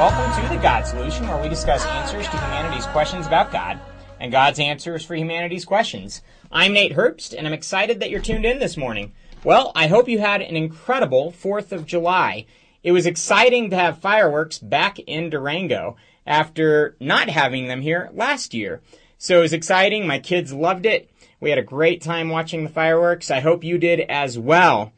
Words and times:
Welcome 0.00 0.42
to 0.42 0.48
the 0.48 0.62
God 0.62 0.86
Solution, 0.86 1.28
where 1.28 1.42
we 1.42 1.50
discuss 1.50 1.84
answers 1.84 2.24
to 2.24 2.30
humanity's 2.30 2.86
questions 2.86 3.26
about 3.26 3.52
God 3.52 3.78
and 4.18 4.32
God's 4.32 4.58
answers 4.58 5.04
for 5.04 5.14
humanity's 5.14 5.66
questions. 5.66 6.22
I'm 6.50 6.72
Nate 6.72 6.96
Herbst, 6.96 7.34
and 7.36 7.46
I'm 7.46 7.52
excited 7.52 8.00
that 8.00 8.08
you're 8.08 8.22
tuned 8.22 8.46
in 8.46 8.60
this 8.60 8.78
morning. 8.78 9.12
Well, 9.44 9.72
I 9.74 9.88
hope 9.88 10.08
you 10.08 10.18
had 10.18 10.40
an 10.40 10.56
incredible 10.56 11.32
4th 11.32 11.72
of 11.72 11.84
July. 11.84 12.46
It 12.82 12.92
was 12.92 13.04
exciting 13.04 13.68
to 13.68 13.76
have 13.76 13.98
fireworks 13.98 14.58
back 14.58 14.98
in 15.00 15.28
Durango 15.28 15.96
after 16.26 16.96
not 16.98 17.28
having 17.28 17.68
them 17.68 17.82
here 17.82 18.08
last 18.14 18.54
year. 18.54 18.80
So 19.18 19.40
it 19.40 19.42
was 19.42 19.52
exciting. 19.52 20.06
My 20.06 20.18
kids 20.18 20.50
loved 20.50 20.86
it. 20.86 21.10
We 21.40 21.50
had 21.50 21.58
a 21.58 21.62
great 21.62 22.00
time 22.00 22.30
watching 22.30 22.64
the 22.64 22.70
fireworks. 22.70 23.30
I 23.30 23.40
hope 23.40 23.64
you 23.64 23.76
did 23.76 24.00
as 24.00 24.38
well. 24.38 24.92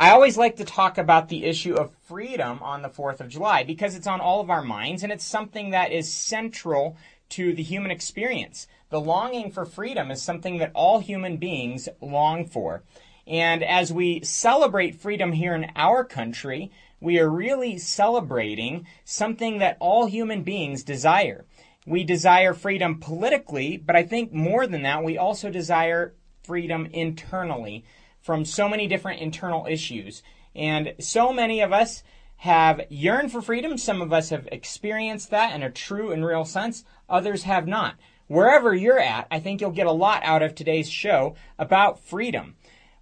I 0.00 0.12
always 0.12 0.38
like 0.38 0.56
to 0.56 0.64
talk 0.64 0.96
about 0.96 1.28
the 1.28 1.44
issue 1.44 1.74
of 1.74 1.94
freedom 2.06 2.60
on 2.62 2.80
the 2.80 2.88
4th 2.88 3.20
of 3.20 3.28
July 3.28 3.64
because 3.64 3.94
it's 3.94 4.06
on 4.06 4.18
all 4.18 4.40
of 4.40 4.48
our 4.48 4.62
minds 4.62 5.02
and 5.02 5.12
it's 5.12 5.26
something 5.26 5.72
that 5.72 5.92
is 5.92 6.10
central 6.10 6.96
to 7.28 7.52
the 7.52 7.62
human 7.62 7.90
experience. 7.90 8.66
The 8.88 8.98
longing 8.98 9.50
for 9.50 9.66
freedom 9.66 10.10
is 10.10 10.22
something 10.22 10.56
that 10.56 10.70
all 10.72 11.00
human 11.00 11.36
beings 11.36 11.86
long 12.00 12.46
for. 12.46 12.82
And 13.26 13.62
as 13.62 13.92
we 13.92 14.22
celebrate 14.24 14.98
freedom 14.98 15.32
here 15.32 15.54
in 15.54 15.70
our 15.76 16.02
country, 16.02 16.70
we 16.98 17.18
are 17.18 17.28
really 17.28 17.76
celebrating 17.76 18.86
something 19.04 19.58
that 19.58 19.76
all 19.80 20.06
human 20.06 20.44
beings 20.44 20.82
desire. 20.82 21.44
We 21.84 22.04
desire 22.04 22.54
freedom 22.54 23.00
politically, 23.00 23.76
but 23.76 23.96
I 23.96 24.04
think 24.04 24.32
more 24.32 24.66
than 24.66 24.80
that, 24.80 25.04
we 25.04 25.18
also 25.18 25.50
desire 25.50 26.14
freedom 26.42 26.86
internally 26.86 27.84
from 28.20 28.44
so 28.44 28.68
many 28.68 28.86
different 28.86 29.20
internal 29.20 29.66
issues. 29.66 30.22
And 30.54 30.94
so 30.98 31.32
many 31.32 31.60
of 31.60 31.72
us 31.72 32.02
have 32.36 32.80
yearned 32.88 33.30
for 33.30 33.42
freedom. 33.42 33.76
Some 33.76 34.00
of 34.00 34.12
us 34.12 34.30
have 34.30 34.48
experienced 34.50 35.30
that 35.30 35.54
in 35.54 35.62
a 35.62 35.70
true 35.70 36.10
and 36.10 36.24
real 36.24 36.44
sense. 36.44 36.84
Others 37.08 37.42
have 37.42 37.66
not. 37.66 37.96
Wherever 38.28 38.74
you're 38.74 38.98
at, 38.98 39.26
I 39.30 39.40
think 39.40 39.60
you'll 39.60 39.72
get 39.72 39.86
a 39.86 39.92
lot 39.92 40.22
out 40.24 40.42
of 40.42 40.54
today's 40.54 40.88
show 40.88 41.34
about 41.58 42.00
freedom. 42.00 42.56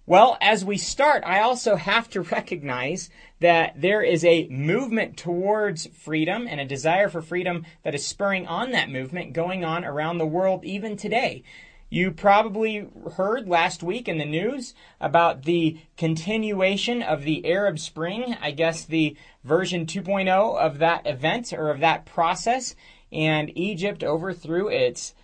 Well, 0.05 0.39
as 0.41 0.65
we 0.65 0.77
start, 0.77 1.23
I 1.23 1.41
also 1.41 1.75
have 1.75 2.09
to 2.09 2.21
recognize 2.35 3.11
that 3.39 3.79
there 3.79 4.01
is 4.01 4.25
a 4.25 4.47
movement 4.47 5.17
towards 5.17 5.85
freedom 5.85 6.47
and 6.49 6.59
a 6.59 6.65
desire 6.65 7.09
for 7.09 7.21
freedom 7.21 7.63
that 7.83 7.93
is 7.93 8.05
spurring 8.05 8.47
on 8.47 8.71
that 8.71 8.89
movement 8.89 9.33
going 9.33 9.63
on 9.63 9.85
around 9.85 10.17
the 10.17 10.25
world 10.25 10.65
even 10.65 10.97
today. 10.97 11.43
You 11.91 12.11
probably 12.11 12.87
heard 13.17 13.49
last 13.49 13.81
week 13.81 14.07
in 14.07 14.19
the 14.19 14.25
news 14.25 14.75
about 15.01 15.43
the 15.43 15.79
continuation 15.97 17.01
of 17.01 17.23
the 17.23 17.43
Arab 17.47 17.79
Spring, 17.79 18.35
I 18.39 18.51
guess 18.51 18.85
the 18.85 19.17
version 19.43 19.87
2.0 19.87 20.55
of 20.55 20.77
that 20.77 21.07
event 21.07 21.51
or 21.51 21.71
of 21.71 21.79
that 21.79 22.05
process, 22.05 22.75
and 23.11 23.51
Egypt 23.57 24.03
overthrew 24.03 24.67
its 24.67 25.15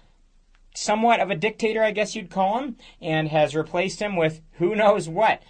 somewhat 0.74 1.20
of 1.20 1.30
a 1.30 1.36
dictator, 1.36 1.84
I 1.84 1.92
guess 1.92 2.16
you'd 2.16 2.32
call 2.32 2.58
him, 2.58 2.78
and 3.00 3.28
has 3.28 3.56
replaced 3.56 4.02
him 4.02 4.16
with 4.16 4.42
who 4.54 4.76
knows 4.76 5.08
what. 5.08 5.44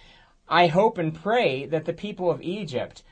I 0.50 0.66
hope 0.66 0.98
and 0.98 1.14
pray 1.14 1.64
that 1.64 1.86
the 1.86 1.94
people 1.94 2.30
of 2.30 2.42
Egypt 2.42 3.02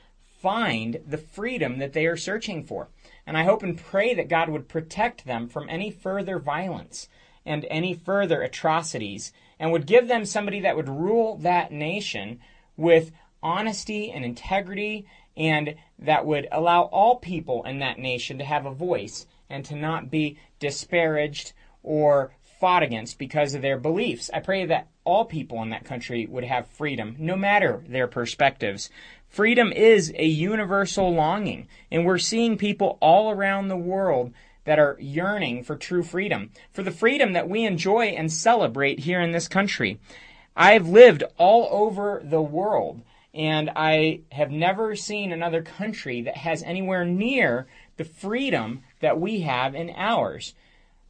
find 0.43 1.01
the 1.07 1.17
freedom 1.17 1.79
that 1.79 1.95
they 1.95 2.05
are 2.05 2.19
searching 2.19 2.65
for. 2.65 2.89
And 3.27 3.39
I 3.39 3.45
hope 3.45 3.63
and 3.63 3.79
pray 3.79 4.13
that 4.13 4.29
God 4.29 4.51
would 4.51 4.69
protect 4.69 5.25
them 5.25 5.49
from 5.49 5.71
any 5.71 5.91
further 5.91 6.39
violence 6.39 7.09
and 7.47 7.67
any 7.71 7.95
further 7.95 8.43
atrocities 8.43 9.33
and 9.59 9.73
would 9.73 9.87
give 9.87 10.09
them 10.09 10.25
somebody 10.25 10.61
that 10.61 10.77
would 10.77 10.89
rule 10.89 11.37
that 11.37 11.73
nation 11.73 12.41
with 12.77 13.13
honesty 13.43 14.11
and 14.11 14.25
integrity 14.25 15.07
and 15.37 15.75
that 15.99 16.25
would 16.25 16.49
allow 16.53 16.83
all 16.83 17.17
people 17.17 17.63
in 17.65 17.79
that 17.81 17.99
nation 17.99 18.39
to 18.39 18.45
have 18.45 18.67
a 18.67 18.75
voice 18.75 19.27
and 19.51 19.65
to 19.65 19.75
not 19.75 20.11
be 20.11 20.39
disparaged 20.59 21.53
or 21.83 22.33
fought 22.43 22.83
against 22.83 23.19
because 23.19 23.55
of 23.55 23.63
their 23.63 23.79
beliefs. 23.79 24.31
I 24.33 24.41
pray 24.41 24.65
that 24.67 24.89
all 25.05 25.25
people 25.25 25.63
in 25.63 25.71
that 25.71 25.85
country 25.85 26.27
would 26.27 26.45
have 26.45 26.67
freedom, 26.67 27.17
no 27.19 27.37
matter 27.37 27.85
their 27.87 28.07
perspectives. 28.07 28.89
Freedom 29.29 29.73
is 29.73 30.13
a 30.17 30.25
universal 30.25 31.13
longing, 31.13 31.69
and 31.91 32.07
we're 32.07 32.19
seeing 32.19 32.57
people 32.57 32.97
all 33.01 33.31
around 33.31 33.69
the 33.69 33.77
world 33.77 34.33
that 34.65 34.79
are 34.79 34.97
yearning 35.01 35.63
for 35.63 35.77
true 35.77 36.03
freedom, 36.03 36.51
for 36.73 36.83
the 36.83 36.91
freedom 36.91 37.33
that 37.33 37.49
we 37.49 37.65
enjoy 37.65 38.07
and 38.07 38.33
celebrate 38.33 39.01
here 39.01 39.21
in 39.21 39.33
this 39.33 39.49
country. 39.49 40.01
I've 40.57 40.89
lived 40.89 41.25
all 41.37 41.69
over 41.71 42.21
the 42.25 42.43
world, 42.43 43.03
and 43.33 43.71
I 43.75 44.21
have 44.33 44.51
never 44.51 44.95
seen 44.95 45.33
another 45.33 45.63
country 45.63 46.23
that 46.23 46.37
has 46.39 46.63
anywhere 46.63 47.05
near 47.05 47.67
the 47.97 48.05
freedom 48.05 48.83
that 49.01 49.21
we 49.21 49.41
have 49.41 49.75
in 49.75 49.91
ours. 49.97 50.55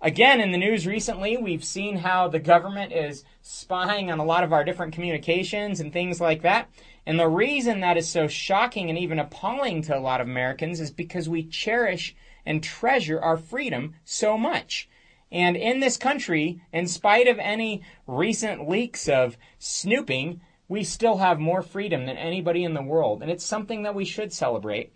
Again, 0.01 0.41
in 0.41 0.53
the 0.53 0.59
news 0.59 0.87
recently, 0.87 1.37
we've 1.37 1.65
seen 1.65 1.97
how 1.97 2.29
the 2.29 2.39
government 2.39 2.93
is 2.93 3.25
spying 3.41 4.11
on 4.11 4.19
a 4.19 4.25
lot 4.25 4.45
of 4.45 4.53
our 4.53 4.63
different 4.65 4.93
communications 4.93 5.81
and 5.81 5.93
things 5.93 6.21
like 6.21 6.43
that. 6.43 6.69
And 7.07 7.19
the 7.19 7.29
reason 7.29 7.81
that 7.81 7.97
is 7.97 8.09
so 8.09 8.27
shocking 8.29 8.91
and 8.91 8.99
even 8.99 9.19
appalling 9.19 9.83
to 9.83 9.97
a 9.97 10.01
lot 10.01 10.21
of 10.21 10.27
Americans 10.27 10.81
is 10.81 10.91
because 10.91 11.29
we 11.29 11.45
cherish 11.45 12.15
and 12.47 12.63
treasure 12.63 13.21
our 13.21 13.37
freedom 13.37 13.95
so 14.05 14.37
much. 14.39 14.89
And 15.31 15.57
in 15.57 15.81
this 15.81 15.97
country, 15.97 16.61
in 16.73 16.87
spite 16.87 17.27
of 17.27 17.39
any 17.39 17.83
recent 18.07 18.69
leaks 18.69 19.09
of 19.09 19.37
snooping, 19.59 20.41
we 20.69 20.85
still 20.85 21.19
have 21.19 21.39
more 21.41 21.63
freedom 21.63 22.07
than 22.07 22.17
anybody 22.17 22.65
in 22.65 22.75
the 22.75 22.83
world. 22.83 23.23
And 23.23 23.31
it's 23.31 23.45
something 23.45 23.83
that 23.83 23.95
we 23.95 24.05
should 24.05 24.33
celebrate. 24.33 24.93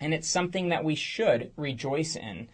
And 0.00 0.12
it's 0.12 0.28
something 0.28 0.68
that 0.68 0.84
we 0.84 0.94
should 0.94 1.52
rejoice 1.56 2.16
in. 2.16 2.48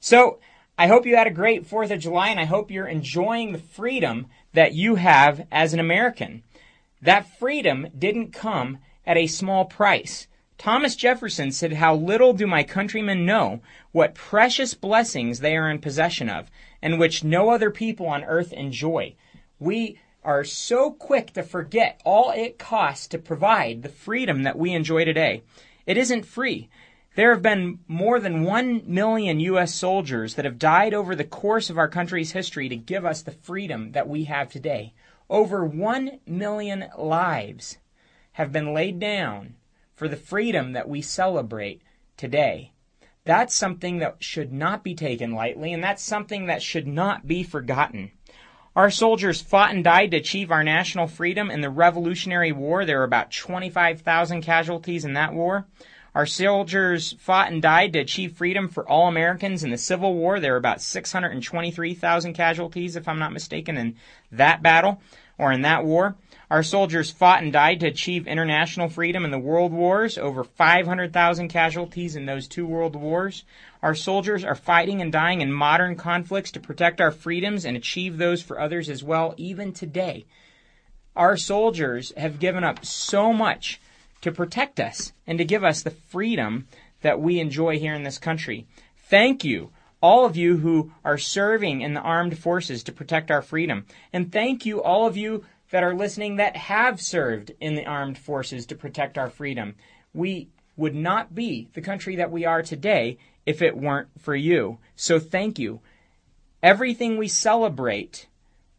So, 0.00 0.38
I 0.78 0.86
hope 0.86 1.04
you 1.04 1.16
had 1.16 1.26
a 1.26 1.30
great 1.30 1.68
4th 1.68 1.90
of 1.90 2.00
July 2.00 2.30
and 2.30 2.40
I 2.40 2.46
hope 2.46 2.70
you're 2.70 2.86
enjoying 2.86 3.52
the 3.52 3.58
freedom 3.58 4.28
that 4.54 4.72
you 4.72 4.94
have 4.94 5.46
as 5.52 5.74
an 5.74 5.80
American. 5.80 6.42
That 7.02 7.38
freedom 7.38 7.88
didn't 7.98 8.32
come 8.32 8.78
at 9.06 9.18
a 9.18 9.26
small 9.26 9.66
price. 9.66 10.26
Thomas 10.60 10.94
Jefferson 10.94 11.52
said, 11.52 11.72
How 11.72 11.94
little 11.94 12.34
do 12.34 12.46
my 12.46 12.62
countrymen 12.64 13.24
know 13.24 13.60
what 13.92 14.14
precious 14.14 14.74
blessings 14.74 15.40
they 15.40 15.56
are 15.56 15.70
in 15.70 15.78
possession 15.78 16.28
of, 16.28 16.50
and 16.82 16.98
which 16.98 17.24
no 17.24 17.48
other 17.48 17.70
people 17.70 18.04
on 18.04 18.24
earth 18.24 18.52
enjoy. 18.52 19.14
We 19.58 19.98
are 20.22 20.44
so 20.44 20.90
quick 20.90 21.32
to 21.32 21.42
forget 21.42 21.98
all 22.04 22.30
it 22.32 22.58
costs 22.58 23.08
to 23.08 23.18
provide 23.18 23.80
the 23.80 23.88
freedom 23.88 24.42
that 24.42 24.58
we 24.58 24.74
enjoy 24.74 25.06
today. 25.06 25.44
It 25.86 25.96
isn't 25.96 26.26
free. 26.26 26.68
There 27.14 27.32
have 27.32 27.40
been 27.40 27.78
more 27.88 28.20
than 28.20 28.44
1 28.44 28.82
million 28.84 29.40
U.S. 29.40 29.74
soldiers 29.74 30.34
that 30.34 30.44
have 30.44 30.58
died 30.58 30.92
over 30.92 31.16
the 31.16 31.24
course 31.24 31.70
of 31.70 31.78
our 31.78 31.88
country's 31.88 32.32
history 32.32 32.68
to 32.68 32.76
give 32.76 33.06
us 33.06 33.22
the 33.22 33.32
freedom 33.32 33.92
that 33.92 34.10
we 34.10 34.24
have 34.24 34.50
today. 34.50 34.92
Over 35.30 35.64
1 35.64 36.20
million 36.26 36.90
lives 36.98 37.78
have 38.32 38.52
been 38.52 38.74
laid 38.74 39.00
down 39.00 39.54
for 40.00 40.08
the 40.08 40.16
freedom 40.16 40.72
that 40.72 40.88
we 40.88 41.02
celebrate 41.02 41.82
today. 42.16 42.72
That's 43.26 43.54
something 43.54 43.98
that 43.98 44.24
should 44.24 44.50
not 44.50 44.82
be 44.82 44.94
taken 44.94 45.34
lightly, 45.34 45.74
and 45.74 45.84
that's 45.84 46.02
something 46.02 46.46
that 46.46 46.62
should 46.62 46.86
not 46.86 47.26
be 47.26 47.42
forgotten. 47.42 48.12
Our 48.74 48.90
soldiers 48.90 49.42
fought 49.42 49.74
and 49.74 49.84
died 49.84 50.12
to 50.12 50.16
achieve 50.16 50.50
our 50.50 50.64
national 50.64 51.06
freedom 51.06 51.50
in 51.50 51.60
the 51.60 51.68
Revolutionary 51.68 52.50
War. 52.50 52.86
There 52.86 52.96
were 52.96 53.04
about 53.04 53.30
25,000 53.30 54.40
casualties 54.40 55.04
in 55.04 55.12
that 55.12 55.34
war. 55.34 55.66
Our 56.14 56.24
soldiers 56.24 57.14
fought 57.18 57.52
and 57.52 57.60
died 57.60 57.92
to 57.92 57.98
achieve 57.98 58.32
freedom 58.32 58.70
for 58.70 58.88
all 58.88 59.06
Americans 59.06 59.62
in 59.62 59.70
the 59.70 59.76
Civil 59.76 60.14
War. 60.14 60.40
There 60.40 60.52
were 60.52 60.56
about 60.56 60.80
623,000 60.80 62.32
casualties, 62.32 62.96
if 62.96 63.06
I'm 63.06 63.18
not 63.18 63.34
mistaken, 63.34 63.76
in 63.76 63.96
that 64.32 64.62
battle 64.62 65.02
or 65.36 65.52
in 65.52 65.60
that 65.60 65.84
war. 65.84 66.16
Our 66.50 66.64
soldiers 66.64 67.12
fought 67.12 67.44
and 67.44 67.52
died 67.52 67.78
to 67.80 67.86
achieve 67.86 68.26
international 68.26 68.88
freedom 68.88 69.24
in 69.24 69.30
the 69.30 69.38
world 69.38 69.72
wars, 69.72 70.18
over 70.18 70.42
500,000 70.42 71.48
casualties 71.48 72.16
in 72.16 72.26
those 72.26 72.48
two 72.48 72.66
world 72.66 72.96
wars. 72.96 73.44
Our 73.82 73.94
soldiers 73.94 74.42
are 74.42 74.56
fighting 74.56 75.00
and 75.00 75.12
dying 75.12 75.42
in 75.42 75.52
modern 75.52 75.94
conflicts 75.94 76.50
to 76.52 76.60
protect 76.60 77.00
our 77.00 77.12
freedoms 77.12 77.64
and 77.64 77.76
achieve 77.76 78.18
those 78.18 78.42
for 78.42 78.58
others 78.58 78.88
as 78.88 79.04
well, 79.04 79.32
even 79.36 79.72
today. 79.72 80.26
Our 81.14 81.36
soldiers 81.36 82.12
have 82.16 82.40
given 82.40 82.64
up 82.64 82.84
so 82.84 83.32
much 83.32 83.80
to 84.22 84.32
protect 84.32 84.80
us 84.80 85.12
and 85.28 85.38
to 85.38 85.44
give 85.44 85.62
us 85.62 85.82
the 85.82 85.90
freedom 85.90 86.66
that 87.02 87.20
we 87.20 87.38
enjoy 87.38 87.78
here 87.78 87.94
in 87.94 88.02
this 88.02 88.18
country. 88.18 88.66
Thank 88.96 89.44
you, 89.44 89.70
all 90.02 90.24
of 90.24 90.36
you 90.36 90.56
who 90.56 90.90
are 91.04 91.18
serving 91.18 91.80
in 91.80 91.94
the 91.94 92.00
armed 92.00 92.38
forces 92.38 92.82
to 92.84 92.92
protect 92.92 93.30
our 93.30 93.42
freedom. 93.42 93.86
And 94.12 94.32
thank 94.32 94.66
you, 94.66 94.82
all 94.82 95.06
of 95.06 95.16
you 95.16 95.44
that 95.70 95.82
are 95.82 95.94
listening 95.94 96.36
that 96.36 96.56
have 96.56 97.00
served 97.00 97.52
in 97.60 97.74
the 97.74 97.86
armed 97.86 98.18
forces 98.18 98.66
to 98.66 98.74
protect 98.74 99.16
our 99.16 99.30
freedom. 99.30 99.74
We 100.12 100.48
would 100.76 100.94
not 100.94 101.34
be 101.34 101.68
the 101.74 101.80
country 101.80 102.16
that 102.16 102.30
we 102.30 102.44
are 102.44 102.62
today 102.62 103.18
if 103.46 103.62
it 103.62 103.76
weren't 103.76 104.08
for 104.18 104.34
you. 104.34 104.78
So 104.96 105.18
thank 105.18 105.58
you. 105.58 105.80
Everything 106.62 107.16
we 107.16 107.28
celebrate 107.28 108.26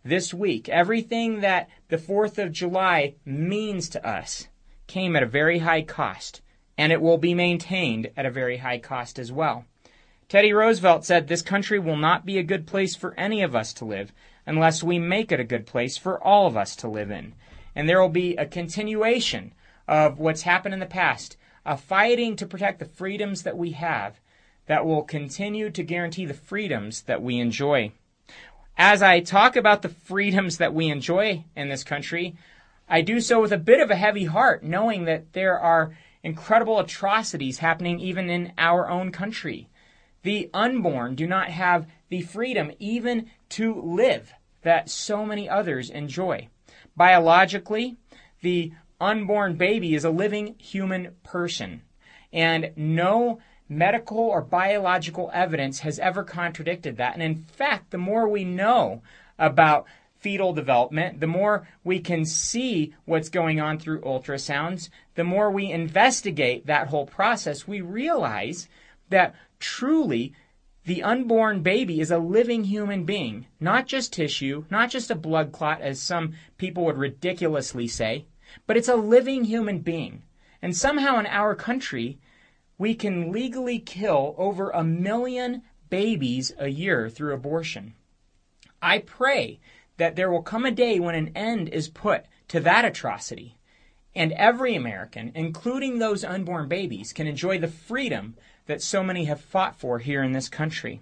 this 0.04 0.34
week, 0.34 0.68
everything 0.70 1.42
that 1.42 1.70
the 1.90 1.98
4th 1.98 2.38
of 2.38 2.52
July 2.52 3.16
means 3.26 3.90
to 3.90 4.08
us, 4.08 4.48
came 4.88 5.16
at 5.16 5.24
a 5.24 5.28
very 5.28 5.60
high 5.60 5.84
cost, 5.84 6.42
and 6.78 6.92
it 6.92 7.02
will 7.02 7.18
be 7.18 7.34
maintained 7.34 8.10
at 8.18 8.26
a 8.26 8.32
very 8.32 8.58
high 8.58 8.80
cost 8.80 9.20
as 9.20 9.32
well. 9.32 9.66
Teddy 10.28 10.54
Roosevelt 10.54 11.06
said 11.06 11.28
this 11.28 11.42
country 11.42 11.80
will 11.80 11.98
not 11.98 12.26
be 12.26 12.38
a 12.38 12.44
good 12.44 12.66
place 12.66 12.96
for 12.96 13.14
any 13.16 13.42
of 13.42 13.56
us 13.56 13.74
to 13.74 13.86
live 13.86 14.12
unless 14.52 14.84
we 14.84 15.00
make 15.00 15.32
it 15.32 15.40
a 15.40 15.46
good 15.46 15.66
place 15.66 15.98
for 15.98 16.22
all 16.22 16.46
of 16.46 16.58
us 16.58 16.76
to 16.76 16.90
live 16.90 17.10
in. 17.10 17.34
And 17.74 17.88
there 17.88 18.02
will 18.02 18.10
be 18.10 18.36
a 18.36 18.46
continuation 18.46 19.54
of 19.88 20.20
what's 20.20 20.42
happened 20.42 20.74
in 20.74 20.82
the 20.82 20.86
past, 20.86 21.38
a 21.66 21.78
fighting 21.78 22.36
to 22.36 22.46
protect 22.46 22.80
the 22.80 22.86
freedoms 22.86 23.44
that 23.44 23.58
we 23.58 23.72
have 23.72 24.20
that 24.66 24.86
will 24.86 25.04
continue 25.04 25.70
to 25.70 25.84
guarantee 25.84 26.26
the 26.26 26.34
freedoms 26.34 27.04
that 27.04 27.22
we 27.22 27.40
enjoy. 27.40 27.94
As 28.78 29.02
I 29.02 29.22
talk 29.22 29.56
about 29.56 29.84
the 29.84 29.90
freedoms 29.90 30.58
that 30.58 30.74
we 30.74 30.90
enjoy 30.90 31.46
in 31.56 31.70
this 31.70 31.86
country, 31.86 32.36
I 32.90 33.00
do 33.00 33.22
so 33.22 33.40
with 33.40 33.54
a 33.54 33.58
bit 33.58 33.80
of 33.80 33.90
a 33.90 33.96
heavy 33.96 34.26
heart, 34.26 34.64
knowing 34.64 35.06
that 35.06 35.32
there 35.32 35.58
are 35.58 35.96
incredible 36.24 36.78
atrocities 36.78 37.60
happening 37.60 38.02
even 38.02 38.30
in 38.30 38.52
our 38.58 38.90
own 38.90 39.14
country. 39.14 39.70
The 40.24 40.50
unborn 40.54 41.16
do 41.16 41.26
not 41.26 41.48
have 41.52 41.88
the 42.10 42.22
freedom 42.22 42.74
even 42.80 43.30
to 43.50 43.82
live 43.82 44.34
that 44.62 44.90
so 44.90 45.26
many 45.26 45.50
others 45.50 45.90
enjoy. 45.90 46.48
Biologically, 46.96 47.98
the 48.42 48.72
unborn 49.00 49.56
baby 49.56 49.96
is 49.96 50.04
a 50.04 50.10
living 50.10 50.56
human 50.58 51.16
person, 51.24 51.82
and 52.32 52.72
no 52.76 53.40
medical 53.68 54.20
or 54.20 54.42
biological 54.42 55.32
evidence 55.34 55.80
has 55.80 55.98
ever 56.00 56.24
contradicted 56.24 56.98
that. 56.98 57.14
And 57.14 57.24
in 57.24 57.36
fact, 57.36 57.92
the 57.92 57.98
more 57.98 58.28
we 58.28 58.44
know 58.44 59.02
about 59.40 59.86
fetal 60.18 60.54
development, 60.54 61.20
the 61.20 61.28
more 61.28 61.68
we 61.84 62.00
can 62.00 62.26
see 62.26 62.94
what's 63.06 63.30
going 63.30 63.60
on 63.60 63.80
through 63.80 64.02
ultrasounds, 64.02 64.90
the 65.16 65.24
more 65.24 65.50
we 65.50 65.72
investigate 65.72 66.68
that 66.68 66.88
whole 66.88 67.08
process, 67.08 67.68
we 67.68 67.82
realize 67.82 68.70
that 69.10 69.34
truly 69.60 70.34
the 70.86 71.04
unborn 71.04 71.62
baby 71.62 72.00
is 72.00 72.10
a 72.10 72.18
living 72.18 72.64
human 72.64 73.04
being, 73.04 73.46
not 73.60 73.86
just 73.86 74.14
tissue, 74.14 74.66
not 74.72 74.90
just 74.90 75.12
a 75.12 75.16
blood 75.16 75.52
clot, 75.52 75.80
as 75.82 76.02
some 76.02 76.34
people 76.58 76.86
would 76.86 76.98
ridiculously 76.98 77.88
say, 77.88 78.26
but 78.66 78.78
it's 78.78 78.88
a 78.88 78.96
living 78.96 79.44
human 79.44 79.80
being. 79.80 80.24
And 80.62 80.76
somehow 80.76 81.20
in 81.20 81.28
our 81.28 81.56
country, 81.56 82.20
we 82.78 82.96
can 82.96 83.32
legally 83.32 83.78
kill 83.78 84.34
over 84.38 84.72
a 84.72 84.84
million 84.84 85.62
babies 85.90 86.52
a 86.58 86.70
year 86.70 87.10
through 87.10 87.34
abortion. 87.34 87.94
I 88.82 89.00
pray 89.00 89.60
that 89.98 90.16
there 90.16 90.32
will 90.32 90.42
come 90.42 90.66
a 90.66 90.72
day 90.72 91.00
when 91.00 91.14
an 91.14 91.32
end 91.36 91.70
is 91.70 91.90
put 91.90 92.26
to 92.48 92.60
that 92.62 92.86
atrocity, 92.86 93.56
and 94.16 94.32
every 94.34 94.76
American, 94.76 95.32
including 95.36 96.00
those 96.00 96.24
unborn 96.24 96.68
babies, 96.68 97.14
can 97.14 97.28
enjoy 97.28 97.60
the 97.60 97.68
freedom 97.68 98.36
that 98.66 98.82
so 98.82 99.04
many 99.04 99.26
have 99.26 99.42
fought 99.42 99.76
for 99.76 100.00
here 100.00 100.24
in 100.24 100.32
this 100.32 100.50
country. 100.50 101.02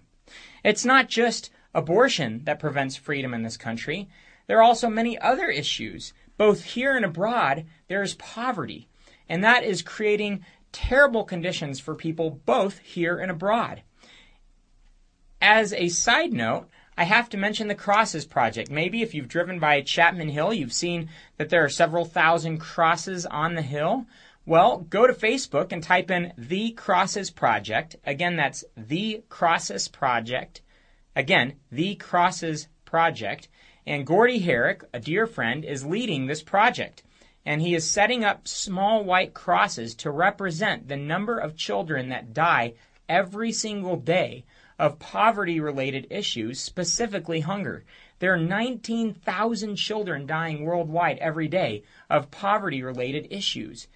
It's 0.63 0.85
not 0.85 1.09
just 1.09 1.51
abortion 1.73 2.41
that 2.45 2.59
prevents 2.59 2.95
freedom 2.95 3.33
in 3.33 3.43
this 3.43 3.57
country. 3.57 4.09
There 4.47 4.57
are 4.57 4.63
also 4.63 4.89
many 4.89 5.17
other 5.19 5.49
issues. 5.49 6.13
Both 6.37 6.63
here 6.63 6.95
and 6.95 7.05
abroad, 7.05 7.65
there 7.87 8.01
is 8.01 8.15
poverty, 8.15 8.87
and 9.27 9.43
that 9.43 9.63
is 9.63 9.81
creating 9.81 10.45
terrible 10.71 11.23
conditions 11.23 11.79
for 11.79 11.95
people 11.95 12.41
both 12.45 12.79
here 12.79 13.17
and 13.17 13.29
abroad. 13.29 13.83
As 15.41 15.73
a 15.73 15.89
side 15.89 16.33
note, 16.33 16.67
I 16.97 17.03
have 17.03 17.29
to 17.29 17.37
mention 17.37 17.69
the 17.69 17.75
Crosses 17.75 18.25
Project. 18.25 18.69
Maybe 18.69 19.01
if 19.01 19.13
you've 19.13 19.29
driven 19.29 19.57
by 19.57 19.81
Chapman 19.81 20.29
Hill, 20.29 20.53
you've 20.53 20.73
seen 20.73 21.09
that 21.37 21.49
there 21.49 21.63
are 21.63 21.69
several 21.69 22.03
thousand 22.03 22.57
crosses 22.57 23.25
on 23.25 23.55
the 23.55 23.61
hill. 23.61 24.05
Well, 24.49 24.79
go 24.79 25.05
to 25.05 25.13
Facebook 25.13 25.71
and 25.71 25.83
type 25.83 26.09
in 26.09 26.33
The 26.35 26.71
Crosses 26.71 27.29
Project. 27.29 27.97
Again, 28.03 28.35
that's 28.35 28.63
The 28.75 29.23
Crosses 29.29 29.87
Project. 29.87 30.63
Again, 31.15 31.57
The 31.71 31.93
Crosses 31.93 32.67
Project. 32.83 33.47
And 33.85 34.07
Gordy 34.07 34.39
Herrick, 34.39 34.83
a 34.91 34.99
dear 34.99 35.27
friend, 35.27 35.63
is 35.63 35.85
leading 35.85 36.25
this 36.25 36.41
project 36.41 37.03
and 37.45 37.61
he 37.61 37.75
is 37.75 37.91
setting 37.91 38.25
up 38.25 38.47
small 38.47 39.03
white 39.03 39.35
crosses 39.35 39.93
to 39.95 40.09
represent 40.09 40.87
the 40.87 40.97
number 40.97 41.37
of 41.37 41.55
children 41.55 42.09
that 42.09 42.33
die 42.33 42.73
every 43.07 43.51
single 43.51 43.97
day 43.97 44.45
of 44.79 44.97
poverty 44.97 45.59
related 45.59 46.07
issues, 46.09 46.59
specifically 46.59 47.41
hunger. 47.41 47.85
There 48.17 48.33
are 48.33 48.37
19,000 48.37 49.75
children 49.75 50.25
dying 50.25 50.63
worldwide 50.63 51.19
every 51.19 51.47
day 51.47 51.83
of 52.09 52.31
poverty 52.31 52.81
related 52.81 53.27
issues. 53.29 53.87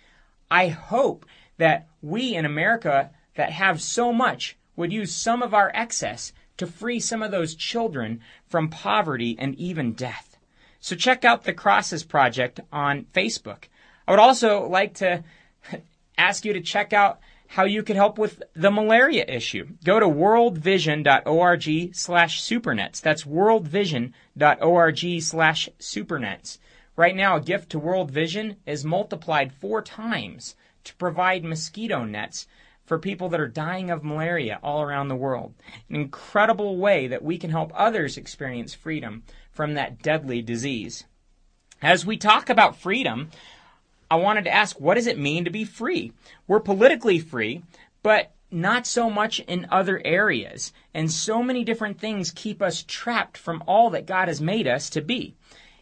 I 0.50 0.68
hope 0.68 1.26
that 1.58 1.88
we 2.02 2.36
in 2.36 2.46
America 2.46 3.12
that 3.36 3.52
have 3.52 3.82
so 3.82 4.14
much 4.14 4.58
would 4.76 4.92
use 4.94 5.14
some 5.14 5.42
of 5.42 5.54
our 5.54 5.72
excess 5.74 6.34
to 6.58 6.68
free 6.68 7.00
some 7.00 7.22
of 7.22 7.32
those 7.32 7.56
children 7.56 8.22
from 8.48 8.70
poverty 8.70 9.36
and 9.40 9.56
even 9.56 9.94
death. 9.94 10.38
So 10.80 10.96
check 10.96 11.24
out 11.24 11.44
the 11.44 11.54
Crosses 11.54 12.04
Project 12.04 12.60
on 12.72 13.06
Facebook. 13.14 13.66
I 14.08 14.12
would 14.12 14.20
also 14.20 14.68
like 14.68 14.96
to 14.96 15.24
ask 16.18 16.46
you 16.46 16.54
to 16.54 16.62
check 16.62 16.94
out 16.94 17.20
how 17.48 17.66
you 17.66 17.84
could 17.84 17.96
help 17.96 18.18
with 18.18 18.42
the 18.56 18.72
malaria 18.72 19.26
issue. 19.28 19.68
Go 19.84 20.00
to 20.00 20.08
worldvision.org 20.08 21.96
slash 21.96 22.42
supernets. 22.42 23.00
That's 23.00 23.24
worldvision.org 23.24 25.22
slash 25.22 25.70
supernets. 25.80 26.58
Right 26.96 27.16
now, 27.16 27.38
a 27.38 27.42
gift 27.42 27.72
to 27.72 27.80
World 27.80 28.12
Vision 28.12 28.58
is 28.68 28.86
multiplied 28.86 29.52
four 29.52 29.82
times 29.82 30.56
to 30.84 30.96
provide 30.96 31.44
mosquito 31.44 32.04
nets 32.04 32.46
for 32.86 33.00
people 33.00 33.30
that 33.30 33.40
are 33.40 33.48
dying 33.48 33.90
of 33.90 34.04
malaria 34.04 34.60
all 34.62 34.82
around 34.82 35.08
the 35.08 35.16
world. 35.16 35.56
An 35.90 35.96
incredible 35.96 36.78
way 36.78 37.08
that 37.08 37.24
we 37.24 37.38
can 37.38 37.50
help 37.50 37.72
others 37.74 38.18
experience 38.18 38.76
freedom 38.76 39.24
from 39.52 39.74
that 39.74 40.04
deadly 40.04 40.42
disease. 40.42 41.06
As 41.82 42.06
we 42.06 42.16
talk 42.16 42.50
about 42.50 42.78
freedom, 42.78 43.32
I 44.12 44.16
wanted 44.16 44.44
to 44.44 44.54
ask 44.54 44.80
what 44.80 44.94
does 44.94 45.08
it 45.08 45.18
mean 45.18 45.46
to 45.46 45.50
be 45.50 45.66
free? 45.66 46.14
We're 46.48 46.60
politically 46.60 47.20
free, 47.20 47.64
but 48.04 48.34
not 48.52 48.86
so 48.86 49.10
much 49.10 49.40
in 49.40 49.68
other 49.72 50.00
areas. 50.06 50.72
And 50.94 51.12
so 51.12 51.42
many 51.42 51.64
different 51.64 52.00
things 52.00 52.30
keep 52.30 52.62
us 52.62 52.86
trapped 52.88 53.36
from 53.36 53.64
all 53.66 53.90
that 53.90 54.06
God 54.06 54.28
has 54.28 54.40
made 54.40 54.68
us 54.68 54.92
to 54.92 55.02
be. 55.02 55.36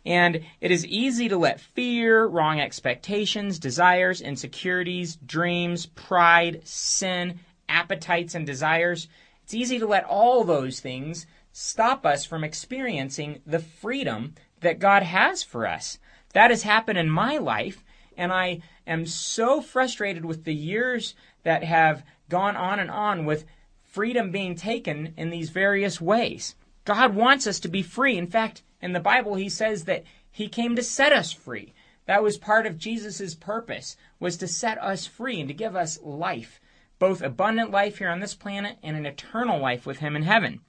And 0.06 0.42
it 0.59 0.71
is 0.71 0.86
easy 0.86 1.30
to 1.30 1.38
let 1.38 1.59
fear, 1.59 2.25
wrong 2.25 2.59
expectations, 2.59 3.59
desires, 3.59 4.20
insecurities, 4.20 5.15
dreams, 5.17 5.86
pride, 5.86 6.62
sin, 6.63 7.39
appetites, 7.70 8.36
and 8.36 8.46
desires, 8.46 9.08
it's 9.43 9.53
easy 9.53 9.79
to 9.79 9.88
let 9.88 10.05
all 10.05 10.43
those 10.43 10.79
things 10.79 11.25
stop 11.51 12.05
us 12.05 12.25
from 12.25 12.43
experiencing 12.43 13.41
the 13.46 13.60
freedom 13.60 14.34
that 14.62 14.79
God 14.79 15.03
has 15.03 15.43
for 15.43 15.67
us. 15.67 16.00
That 16.34 16.51
has 16.51 16.63
happened 16.63 16.98
in 16.98 17.10
my 17.10 17.38
life, 17.38 17.84
and 18.15 18.31
I 18.31 18.62
am 18.88 19.05
so 19.05 19.62
frustrated 19.62 20.24
with 20.24 20.46
the 20.46 20.53
years 20.53 21.15
that 21.43 21.63
have 21.63 22.05
gone 22.29 22.55
on 22.55 22.79
and 22.79 22.89
on 22.89 23.25
with 23.25 23.46
freedom 23.84 24.31
being 24.31 24.55
taken 24.55 25.13
in 25.17 25.29
these 25.29 25.50
various 25.50 26.00
ways. 26.00 26.55
God 26.86 27.13
wants 27.13 27.46
us 27.46 27.60
to 27.60 27.67
be 27.67 27.81
free. 27.81 28.17
In 28.17 28.27
fact, 28.27 28.63
in 28.82 28.94
the 28.94 29.00
Bible, 29.00 29.36
he 29.36 29.50
says 29.50 29.86
that 29.86 30.04
he 30.32 30.48
came 30.48 30.76
to 30.76 30.84
set 30.84 31.14
us 31.14 31.32
free. 31.32 31.74
That 32.06 32.24
was 32.24 32.38
part 32.38 32.66
of 32.66 32.78
Jesus' 32.78 33.36
purpose, 33.36 33.96
was 34.20 34.38
to 34.38 34.48
set 34.48 34.82
us 34.82 35.06
free 35.06 35.40
and 35.40 35.48
to 35.48 35.54
give 35.54 35.76
us 35.76 36.02
life, 36.02 36.60
both 37.00 37.22
abundant 37.22 37.72
life 37.72 37.98
here 38.00 38.10
on 38.10 38.20
this 38.20 38.34
planet 38.34 38.78
and 38.82 38.98
an 38.98 39.06
eternal 39.06 39.60
life 39.60 39.86
with 39.86 40.00
him 40.00 40.16
in 40.16 40.24
heaven. 40.24 40.62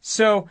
So 0.00 0.48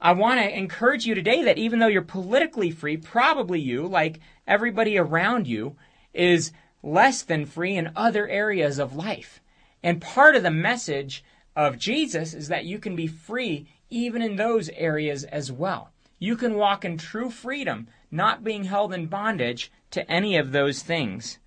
I 0.00 0.12
want 0.12 0.40
to 0.40 0.56
encourage 0.56 1.06
you 1.06 1.14
today 1.14 1.42
that 1.44 1.58
even 1.58 1.78
though 1.78 1.86
you're 1.86 2.02
politically 2.02 2.70
free, 2.70 2.96
probably 2.96 3.60
you, 3.60 3.86
like 3.86 4.20
everybody 4.46 4.98
around 4.98 5.46
you, 5.46 5.76
is 6.12 6.52
less 6.82 7.22
than 7.22 7.46
free 7.46 7.76
in 7.76 7.90
other 7.96 8.28
areas 8.28 8.78
of 8.78 8.94
life. 8.94 9.40
And 9.82 10.00
part 10.00 10.36
of 10.36 10.42
the 10.42 10.50
message 10.50 11.24
of 11.56 11.78
Jesus 11.78 12.34
is 12.34 12.48
that 12.48 12.66
you 12.66 12.78
can 12.78 12.94
be 12.94 13.06
free 13.06 13.66
even 13.88 14.20
in 14.20 14.36
those 14.36 14.68
areas 14.70 15.24
as 15.24 15.50
well. 15.50 15.90
You 16.24 16.36
can 16.36 16.54
walk 16.54 16.86
in 16.86 16.96
true 16.96 17.28
freedom, 17.28 17.86
not 18.10 18.42
being 18.42 18.64
held 18.64 18.94
in 18.94 19.08
bondage 19.08 19.70
to 19.90 20.10
any 20.10 20.38
of 20.38 20.52
those 20.52 20.82
things. 20.82 21.38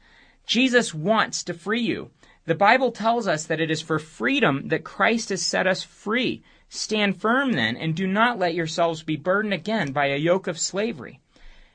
Jesus 0.46 0.93
wants 0.93 1.41
to 1.46 1.55
free 1.55 1.81
you. 1.81 2.12
The 2.46 2.53
Bible 2.53 2.91
tells 2.91 3.27
us 3.27 3.48
that 3.48 3.60
it 3.60 3.72
is 3.72 3.81
for 3.81 3.98
freedom 3.98 4.67
that 4.67 4.84
Christ 4.84 5.29
has 5.29 5.43
set 5.43 5.65
us 5.65 5.81
free. 5.81 6.43
Stand 6.69 7.19
firm 7.19 7.53
then, 7.53 7.75
and 7.75 7.96
do 7.96 8.05
not 8.05 8.38
let 8.38 8.53
yourselves 8.53 9.01
be 9.01 9.15
burdened 9.15 9.55
again 9.55 9.93
by 9.93 10.10
a 10.10 10.15
yoke 10.15 10.46
of 10.46 10.60
slavery. 10.60 11.22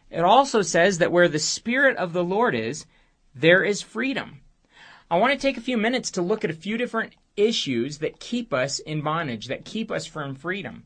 It 0.09 0.23
also 0.23 0.63
says 0.63 0.99
that 0.99 1.11
where 1.11 1.29
the 1.29 1.41
Spirit 1.41 1.97
of 1.97 2.13
the 2.13 2.23
Lord 2.23 2.55
is, 2.55 2.87
there 3.35 3.65
is 3.65 3.83
freedom. 3.83 4.43
I 5.11 5.19
want 5.19 5.33
to 5.33 5.41
take 5.41 5.57
a 5.57 5.69
few 5.69 5.77
minutes 5.77 6.13
to 6.13 6.23
look 6.23 6.45
at 6.45 6.53
a 6.53 6.65
few 6.67 6.79
different 6.79 7.15
issues 7.37 7.99
that 7.99 8.21
keep 8.21 8.55
us 8.55 8.79
in 8.79 9.01
bondage, 9.01 9.49
that 9.49 9.65
keep 9.65 9.91
us 9.91 10.07
from 10.07 10.37
freedom. 10.37 10.85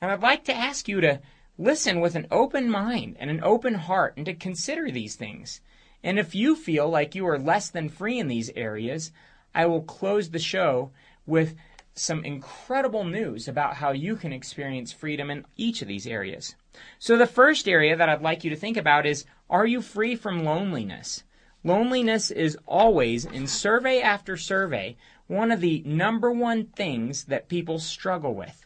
And 0.00 0.10
I'd 0.10 0.22
like 0.22 0.44
to 0.44 0.54
ask 0.54 0.88
you 0.88 1.02
to 1.02 1.20
listen 1.58 2.00
with 2.00 2.14
an 2.14 2.26
open 2.30 2.70
mind 2.70 3.16
and 3.18 3.30
an 3.30 3.42
open 3.42 3.74
heart 3.74 4.14
and 4.16 4.24
to 4.26 4.34
consider 4.34 4.90
these 4.90 5.16
things. 5.16 5.60
And 6.02 6.18
if 6.18 6.34
you 6.34 6.54
feel 6.54 6.88
like 6.88 7.14
you 7.16 7.26
are 7.26 7.38
less 7.38 7.68
than 7.68 7.88
free 7.88 8.18
in 8.18 8.28
these 8.28 8.50
areas, 8.54 9.10
I 9.54 9.66
will 9.66 9.82
close 9.82 10.30
the 10.30 10.38
show 10.38 10.92
with 11.26 11.56
some 11.94 12.24
incredible 12.24 13.02
news 13.02 13.48
about 13.48 13.74
how 13.74 13.90
you 13.90 14.14
can 14.14 14.32
experience 14.32 14.92
freedom 14.92 15.30
in 15.30 15.44
each 15.56 15.82
of 15.82 15.88
these 15.88 16.06
areas. 16.06 16.54
So, 17.00 17.16
the 17.16 17.26
first 17.26 17.68
area 17.68 17.96
that 17.96 18.08
I'd 18.08 18.22
like 18.22 18.44
you 18.44 18.50
to 18.50 18.56
think 18.56 18.76
about 18.76 19.04
is 19.04 19.24
Are 19.50 19.66
you 19.66 19.82
free 19.82 20.14
from 20.14 20.44
loneliness? 20.44 21.24
Loneliness 21.64 22.30
is 22.30 22.56
always, 22.66 23.24
in 23.24 23.48
survey 23.48 24.00
after 24.00 24.36
survey, 24.36 24.96
one 25.26 25.50
of 25.50 25.60
the 25.60 25.82
number 25.84 26.30
one 26.30 26.66
things 26.66 27.24
that 27.24 27.48
people 27.48 27.80
struggle 27.80 28.32
with. 28.32 28.64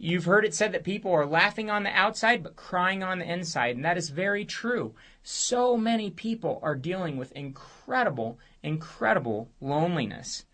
You've 0.00 0.26
heard 0.26 0.44
it 0.44 0.54
said 0.54 0.70
that 0.72 0.84
people 0.84 1.10
are 1.10 1.26
laughing 1.26 1.70
on 1.70 1.82
the 1.82 1.90
outside 1.90 2.44
but 2.44 2.54
crying 2.54 3.02
on 3.02 3.18
the 3.18 3.30
inside, 3.30 3.74
and 3.74 3.84
that 3.84 3.98
is 3.98 4.10
very 4.10 4.44
true. 4.44 4.94
So 5.24 5.76
many 5.76 6.08
people 6.08 6.60
are 6.62 6.76
dealing 6.76 7.16
with 7.16 7.32
incredible, 7.32 8.38
incredible 8.62 9.50
loneliness. 9.60 10.44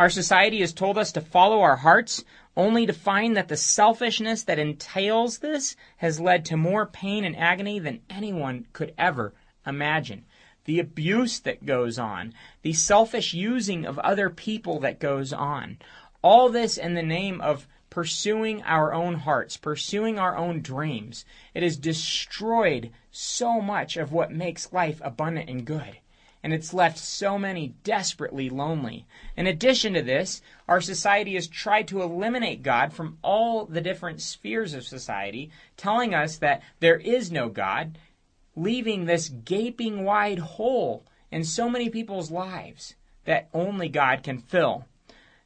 Our 0.00 0.10
society 0.10 0.60
has 0.60 0.72
told 0.72 0.98
us 0.98 1.12
to 1.12 1.20
follow 1.20 1.60
our 1.60 1.76
hearts, 1.76 2.24
only 2.56 2.86
to 2.86 2.92
find 2.92 3.36
that 3.36 3.46
the 3.46 3.56
selfishness 3.56 4.42
that 4.42 4.58
entails 4.58 5.38
this 5.38 5.76
has 5.98 6.18
led 6.18 6.44
to 6.46 6.56
more 6.56 6.84
pain 6.84 7.24
and 7.24 7.36
agony 7.36 7.78
than 7.78 8.02
anyone 8.10 8.66
could 8.72 8.92
ever 8.98 9.32
imagine. 9.64 10.24
The 10.64 10.80
abuse 10.80 11.38
that 11.40 11.64
goes 11.64 12.00
on, 12.00 12.34
the 12.62 12.72
selfish 12.72 13.32
using 13.32 13.86
of 13.86 13.98
other 14.00 14.28
people 14.28 14.80
that 14.80 14.98
goes 14.98 15.32
on, 15.32 15.78
all 16.20 16.48
this 16.48 16.76
in 16.76 16.94
the 16.94 17.02
name 17.02 17.40
of 17.40 17.68
pursuing 17.98 18.62
our 18.62 18.94
own 18.94 19.16
hearts, 19.16 19.56
pursuing 19.56 20.20
our 20.20 20.36
own 20.36 20.62
dreams. 20.62 21.24
It 21.52 21.64
has 21.64 21.76
destroyed 21.76 22.92
so 23.10 23.60
much 23.60 23.96
of 23.96 24.12
what 24.12 24.30
makes 24.30 24.72
life 24.72 25.00
abundant 25.02 25.50
and 25.50 25.64
good 25.64 25.98
and 26.40 26.52
it's 26.52 26.72
left 26.72 26.96
so 26.96 27.36
many 27.36 27.74
desperately 27.82 28.48
lonely. 28.48 29.04
In 29.36 29.48
addition 29.48 29.94
to 29.94 30.02
this, 30.02 30.40
our 30.68 30.80
society 30.80 31.34
has 31.34 31.48
tried 31.48 31.88
to 31.88 32.00
eliminate 32.00 32.62
God 32.62 32.92
from 32.92 33.18
all 33.20 33.64
the 33.64 33.80
different 33.80 34.20
spheres 34.20 34.74
of 34.74 34.86
society, 34.86 35.50
telling 35.76 36.14
us 36.14 36.36
that 36.36 36.62
there 36.78 36.98
is 36.98 37.32
no 37.32 37.48
God, 37.48 37.98
leaving 38.54 39.06
this 39.06 39.28
gaping 39.28 40.04
wide 40.04 40.38
hole 40.38 41.04
in 41.32 41.42
so 41.42 41.68
many 41.68 41.90
people's 41.90 42.30
lives 42.30 42.94
that 43.24 43.48
only 43.52 43.88
God 43.88 44.22
can 44.22 44.38
fill. 44.38 44.86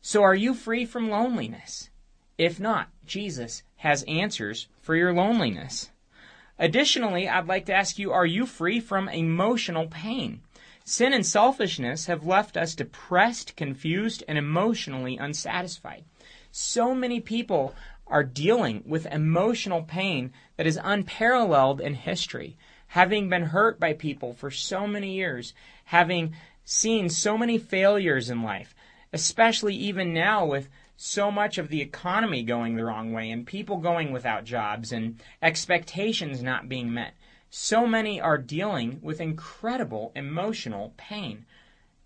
So, 0.03 0.23
are 0.23 0.35
you 0.35 0.53
free 0.53 0.85
from 0.85 1.09
loneliness? 1.09 1.89
If 2.39 2.59
not, 2.59 2.89
Jesus 3.07 3.63
has 3.77 4.05
answers 4.05 4.69
for 4.81 4.97
your 4.97 5.13
loneliness. 5.13 5.91
Additionally, 6.59 7.29
I'd 7.29 7.47
like 7.47 7.67
to 7.67 7.75
ask 7.75 7.99
you 7.99 8.13
are 8.13 8.27
you 8.27 8.47
free 8.47 8.81
from 8.81 9.09
emotional 9.09 9.87
pain? 9.87 10.41
Sin 10.85 11.13
and 11.13 11.25
selfishness 11.25 12.07
have 12.07 12.27
left 12.27 12.57
us 12.57 12.75
depressed, 12.75 13.57
confused, 13.57 14.25
and 14.27 14.37
emotionally 14.37 15.17
unsatisfied. 15.17 16.05
So 16.51 16.95
many 16.95 17.21
people 17.21 17.75
are 18.07 18.25
dealing 18.25 18.83
with 18.85 19.07
emotional 19.07 19.83
pain 19.83 20.33
that 20.57 20.67
is 20.67 20.79
unparalleled 20.83 21.81
in 21.81 21.95
history, 21.95 22.57
having 22.89 23.29
been 23.29 23.45
hurt 23.45 23.81
by 23.81 23.93
people 23.93 24.33
for 24.33 24.51
so 24.51 24.87
many 24.87 25.15
years, 25.15 25.55
having 25.87 26.35
seen 26.65 27.09
so 27.09 27.39
many 27.39 27.59
failures 27.59 28.29
in 28.29 28.43
life, 28.43 28.75
especially 29.13 29.75
even 29.75 30.13
now 30.13 30.45
with 30.45 30.69
so 31.03 31.31
much 31.31 31.59
of 31.59 31.69
the 31.69 31.81
economy 31.81 32.43
going 32.43 32.77
the 32.77 32.85
wrong 32.85 33.13
way 33.13 33.31
and 33.31 33.47
people 33.47 33.79
going 33.79 34.13
without 34.13 34.45
jobs 34.45 34.93
and 34.93 35.21
expectations 35.43 36.43
not 36.43 36.69
being 36.69 36.93
met 36.93 37.15
so 37.55 37.87
many 37.87 38.19
are 38.19 38.39
dealing 38.39 38.99
with 39.03 39.21
incredible 39.21 40.11
emotional 40.17 40.95
pain, 40.97 41.45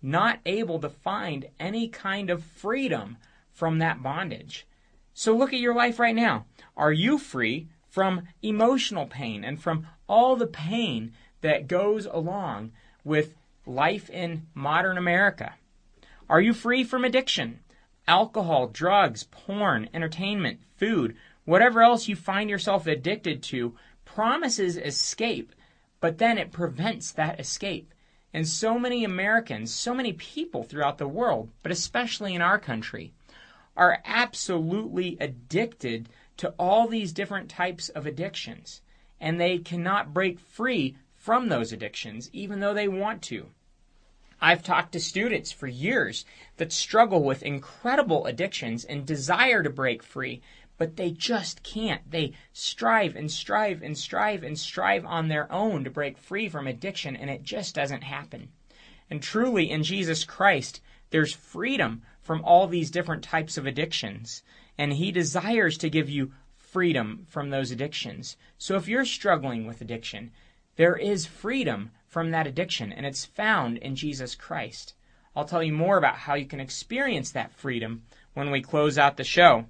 not 0.01 0.39
able 0.45 0.77
to 0.77 0.89
find 0.89 1.47
any 1.57 1.87
kind 1.87 2.29
of 2.29 2.43
freedom 2.43 3.15
from 3.53 3.79
that 3.79 4.03
bondage. 4.03 4.67
So 5.13 5.33
look 5.33 5.53
at 5.53 5.61
your 5.61 5.73
life 5.73 5.99
right 5.99 6.13
now. 6.13 6.47
Are 6.75 6.91
you 6.91 7.17
free 7.17 7.69
from 7.87 8.27
emotional 8.41 9.05
pain 9.05 9.45
and 9.45 9.57
from 9.57 9.87
all 10.09 10.35
the 10.35 10.47
pain 10.47 11.13
that 11.39 11.69
goes 11.69 12.05
along 12.05 12.73
with 13.05 13.37
life 13.65 14.09
in 14.09 14.47
modern 14.53 14.97
America? 14.97 15.55
Are 16.29 16.41
you 16.41 16.53
free 16.53 16.83
from 16.83 17.05
addiction? 17.05 17.61
Alcohol, 18.07 18.67
drugs, 18.67 19.23
porn, 19.25 19.89
entertainment, 19.93 20.61
food, 20.77 21.15
whatever 21.45 21.81
else 21.81 22.07
you 22.07 22.15
find 22.15 22.49
yourself 22.49 22.87
addicted 22.87 23.43
to 23.43 23.75
promises 24.05 24.77
escape, 24.77 25.53
but 25.99 26.17
then 26.17 26.37
it 26.37 26.51
prevents 26.51 27.11
that 27.11 27.39
escape. 27.39 27.93
And 28.33 28.47
so 28.47 28.77
many 28.77 29.03
Americans, 29.03 29.73
so 29.73 29.93
many 29.93 30.13
people 30.13 30.63
throughout 30.63 30.97
the 30.97 31.07
world, 31.07 31.49
but 31.63 31.71
especially 31.71 32.35
in 32.35 32.41
our 32.41 32.59
country, 32.59 33.13
are 33.75 34.01
absolutely 34.05 35.17
addicted 35.19 36.09
to 36.37 36.53
all 36.59 36.87
these 36.87 37.13
different 37.13 37.49
types 37.49 37.89
of 37.89 38.05
addictions. 38.05 38.81
And 39.19 39.39
they 39.39 39.57
cannot 39.57 40.13
break 40.13 40.39
free 40.39 40.95
from 41.15 41.49
those 41.49 41.73
addictions, 41.73 42.29
even 42.31 42.59
though 42.59 42.73
they 42.73 42.87
want 42.87 43.21
to. 43.23 43.47
I've 44.39 44.63
talked 44.63 44.91
to 44.91 44.99
students 44.99 45.51
for 45.51 45.67
years 45.67 46.25
that 46.57 46.71
struggle 46.71 47.23
with 47.23 47.41
incredible 47.41 48.25
addictions 48.25 48.85
and 48.85 49.05
desire 49.05 49.63
to 49.63 49.69
break 49.69 50.03
free, 50.03 50.41
but 50.77 50.95
they 50.95 51.09
just 51.09 51.63
can't. 51.63 52.09
They 52.11 52.33
strive 52.53 53.15
and 53.15 53.31
strive 53.31 53.81
and 53.81 53.97
strive 53.97 54.43
and 54.43 54.57
strive 54.57 55.05
on 55.05 55.27
their 55.27 55.51
own 55.51 55.83
to 55.83 55.89
break 55.89 56.17
free 56.17 56.49
from 56.49 56.67
addiction, 56.67 57.15
and 57.15 57.29
it 57.31 57.41
just 57.41 57.73
doesn't 57.73 58.03
happen. 58.03 58.49
And 59.09 59.23
truly, 59.23 59.71
in 59.71 59.83
Jesus 59.83 60.23
Christ, 60.23 60.81
there's 61.09 61.33
freedom 61.33 62.03
from 62.21 62.43
all 62.43 62.67
these 62.67 62.91
different 62.91 63.23
types 63.23 63.57
of 63.57 63.65
addictions, 63.65 64.43
and 64.77 64.93
He 64.93 65.11
desires 65.11 65.77
to 65.79 65.89
give 65.89 66.09
you 66.09 66.31
freedom 66.55 67.25
from 67.27 67.49
those 67.49 67.71
addictions. 67.71 68.37
So 68.57 68.75
if 68.75 68.87
you're 68.87 69.05
struggling 69.05 69.65
with 69.65 69.81
addiction, 69.81 70.31
there 70.75 70.95
is 70.95 71.25
freedom 71.25 71.91
from 72.17 72.31
that 72.31 72.47
addiction, 72.47 72.91
and 72.91 73.05
it's 73.05 73.25
found 73.25 73.77
in 73.77 73.95
Jesus 73.95 74.33
Christ. 74.33 74.95
I'll 75.35 75.45
tell 75.45 75.61
you 75.61 75.71
more 75.71 75.99
about 75.99 76.15
how 76.15 76.33
you 76.33 76.47
can 76.47 76.59
experience 76.59 77.29
that 77.29 77.53
freedom 77.53 78.05
when 78.33 78.49
we 78.49 78.59
close 78.59 78.97
out 78.97 79.17
the 79.17 79.23
show. 79.23 79.65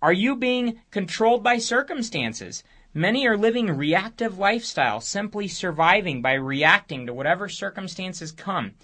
Are 0.00 0.12
you 0.12 0.36
being 0.36 0.82
controlled 0.92 1.42
by 1.42 1.58
circumstances? 1.58 2.62
Many 2.94 3.26
are 3.26 3.36
living 3.36 3.76
reactive 3.76 4.38
lifestyle, 4.38 5.00
simply 5.00 5.48
surviving 5.48 6.22
by 6.22 6.34
reacting 6.34 7.06
to 7.06 7.12
whatever 7.12 7.48
circumstances 7.48 8.30
come. 8.30 8.74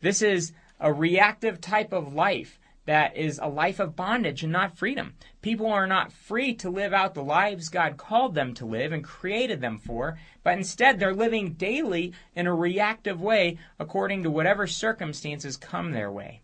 This 0.00 0.20
is 0.20 0.52
a 0.80 0.92
reactive 0.92 1.60
type 1.60 1.92
of 1.92 2.14
life 2.14 2.58
that 2.86 3.16
is 3.16 3.38
a 3.38 3.48
life 3.48 3.80
of 3.80 3.96
bondage 3.96 4.42
and 4.42 4.52
not 4.52 4.76
freedom. 4.76 5.14
People 5.40 5.66
are 5.66 5.86
not 5.86 6.12
free 6.12 6.54
to 6.54 6.70
live 6.70 6.92
out 6.92 7.14
the 7.14 7.22
lives 7.22 7.68
God 7.68 7.96
called 7.96 8.34
them 8.34 8.52
to 8.54 8.66
live 8.66 8.92
and 8.92 9.02
created 9.02 9.60
them 9.60 9.78
for, 9.78 10.18
but 10.42 10.58
instead 10.58 10.98
they're 10.98 11.14
living 11.14 11.54
daily 11.54 12.12
in 12.34 12.46
a 12.46 12.54
reactive 12.54 13.20
way 13.20 13.58
according 13.78 14.22
to 14.22 14.30
whatever 14.30 14.66
circumstances 14.66 15.56
come 15.56 15.92
their 15.92 16.12
way. 16.12 16.42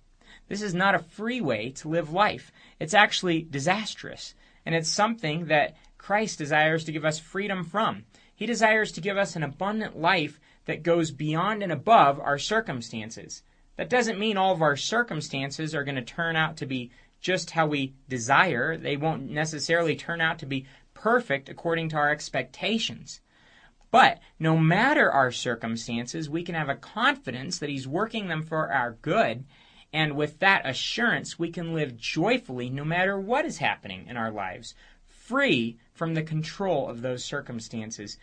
This 0.48 0.62
is 0.62 0.74
not 0.74 0.94
a 0.94 0.98
free 0.98 1.40
way 1.40 1.70
to 1.76 1.88
live 1.88 2.12
life. 2.12 2.50
It's 2.80 2.94
actually 2.94 3.42
disastrous. 3.42 4.34
And 4.66 4.74
it's 4.74 4.90
something 4.90 5.46
that 5.46 5.76
Christ 5.96 6.38
desires 6.38 6.84
to 6.84 6.92
give 6.92 7.04
us 7.04 7.18
freedom 7.18 7.64
from. 7.64 8.04
He 8.34 8.46
desires 8.46 8.90
to 8.92 9.00
give 9.00 9.16
us 9.16 9.36
an 9.36 9.42
abundant 9.42 9.98
life 9.98 10.40
that 10.64 10.82
goes 10.82 11.10
beyond 11.10 11.62
and 11.62 11.70
above 11.70 12.18
our 12.18 12.38
circumstances. 12.38 13.42
That 13.80 13.88
doesn't 13.88 14.18
mean 14.18 14.36
all 14.36 14.52
of 14.52 14.60
our 14.60 14.76
circumstances 14.76 15.74
are 15.74 15.84
going 15.84 15.94
to 15.94 16.02
turn 16.02 16.36
out 16.36 16.58
to 16.58 16.66
be 16.66 16.90
just 17.22 17.52
how 17.52 17.66
we 17.66 17.94
desire. 18.10 18.76
They 18.76 18.98
won't 18.98 19.30
necessarily 19.30 19.96
turn 19.96 20.20
out 20.20 20.38
to 20.40 20.46
be 20.46 20.66
perfect 20.92 21.48
according 21.48 21.88
to 21.88 21.96
our 21.96 22.10
expectations. 22.10 23.22
But 23.90 24.18
no 24.38 24.58
matter 24.58 25.10
our 25.10 25.32
circumstances, 25.32 26.28
we 26.28 26.42
can 26.42 26.54
have 26.54 26.68
a 26.68 26.74
confidence 26.74 27.58
that 27.58 27.70
He's 27.70 27.88
working 27.88 28.28
them 28.28 28.42
for 28.42 28.70
our 28.70 28.98
good 29.00 29.44
and 29.94 30.14
with 30.14 30.40
that 30.40 30.68
assurance, 30.68 31.38
we 31.38 31.50
can 31.50 31.72
live 31.72 31.96
joyfully 31.96 32.68
no 32.68 32.84
matter 32.84 33.18
what 33.18 33.46
is 33.46 33.56
happening 33.56 34.06
in 34.08 34.18
our 34.18 34.30
lives, 34.30 34.74
free 35.06 35.78
from 35.94 36.12
the 36.12 36.22
control 36.22 36.86
of 36.90 37.00
those 37.00 37.24
circumstances, 37.24 38.18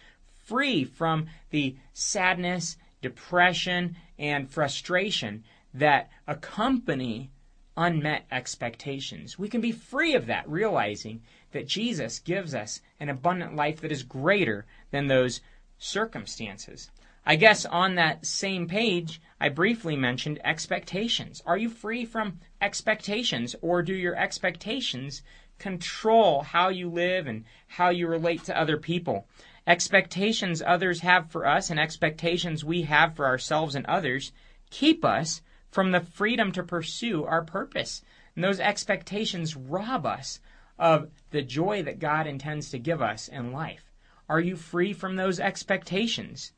free 0.46 0.84
from 0.84 1.26
the 1.50 1.76
sadness, 1.94 2.78
depression, 3.02 3.96
and 4.18 4.50
frustration 4.50 5.44
that 5.74 6.10
accompany 6.28 7.32
unmet 7.76 8.26
expectations. 8.32 9.38
We 9.38 9.50
can 9.50 9.62
be 9.62 9.72
free 9.72 10.16
of 10.16 10.26
that, 10.26 10.50
realizing 10.50 11.22
that 11.52 11.68
Jesus 11.68 12.20
gives 12.20 12.56
us 12.56 12.82
an 13.00 13.10
abundant 13.10 13.56
life 13.56 13.82
that 13.82 13.92
is 13.92 14.04
greater 14.04 14.66
than 14.92 15.08
those 15.08 15.42
circumstances. 15.78 16.90
I 17.26 17.36
guess 17.36 17.66
on 17.66 17.96
that 17.96 18.26
same 18.26 18.68
page, 18.68 19.22
I 19.40 19.50
briefly 19.50 19.96
mentioned 19.96 20.40
expectations. 20.44 21.44
Are 21.46 21.58
you 21.58 21.70
free 21.70 22.06
from 22.06 22.40
expectations, 22.62 23.56
or 23.62 23.84
do 23.84 23.94
your 23.94 24.16
expectations 24.16 25.22
control 25.60 26.42
how 26.42 26.70
you 26.70 26.90
live 26.90 27.28
and 27.28 27.44
how 27.68 27.90
you 27.90 28.08
relate 28.08 28.44
to 28.46 28.60
other 28.60 28.78
people? 28.78 29.28
Expectations 29.68 30.64
others 30.66 31.02
have 31.02 31.30
for 31.30 31.46
us 31.46 31.70
and 31.70 31.80
expectations 31.80 32.64
we 32.64 32.84
have 32.84 33.16
for 33.16 33.26
ourselves 33.26 33.76
and 33.76 33.86
others 33.86 34.32
keep 34.70 35.04
us 35.04 35.42
from 35.70 35.92
the 35.92 36.00
freedom 36.00 36.52
to 36.54 36.64
pursue 36.64 37.26
our 37.26 37.44
purpose. 37.44 38.02
And 38.34 38.44
those 38.44 38.60
expectations 38.60 39.56
rob 39.56 40.06
us 40.06 40.40
of 40.80 41.10
the 41.32 41.42
joy 41.42 41.84
that 41.84 42.00
God 42.00 42.26
intends 42.26 42.70
to 42.70 42.80
give 42.80 43.02
us 43.02 43.28
in 43.28 43.52
life. 43.52 43.92
Are 44.30 44.40
you 44.40 44.56
free 44.56 44.94
from 44.94 45.16
those 45.16 45.40
expectations? 45.40 46.54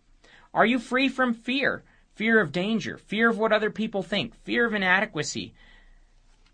Are 0.53 0.65
you 0.65 0.79
free 0.79 1.09
from 1.09 1.33
fear? 1.33 1.83
Fear 2.15 2.41
of 2.41 2.51
danger, 2.51 2.97
fear 2.97 3.29
of 3.29 3.37
what 3.37 3.53
other 3.53 3.69
people 3.69 4.03
think, 4.03 4.35
fear 4.43 4.65
of 4.65 4.73
inadequacy. 4.73 5.53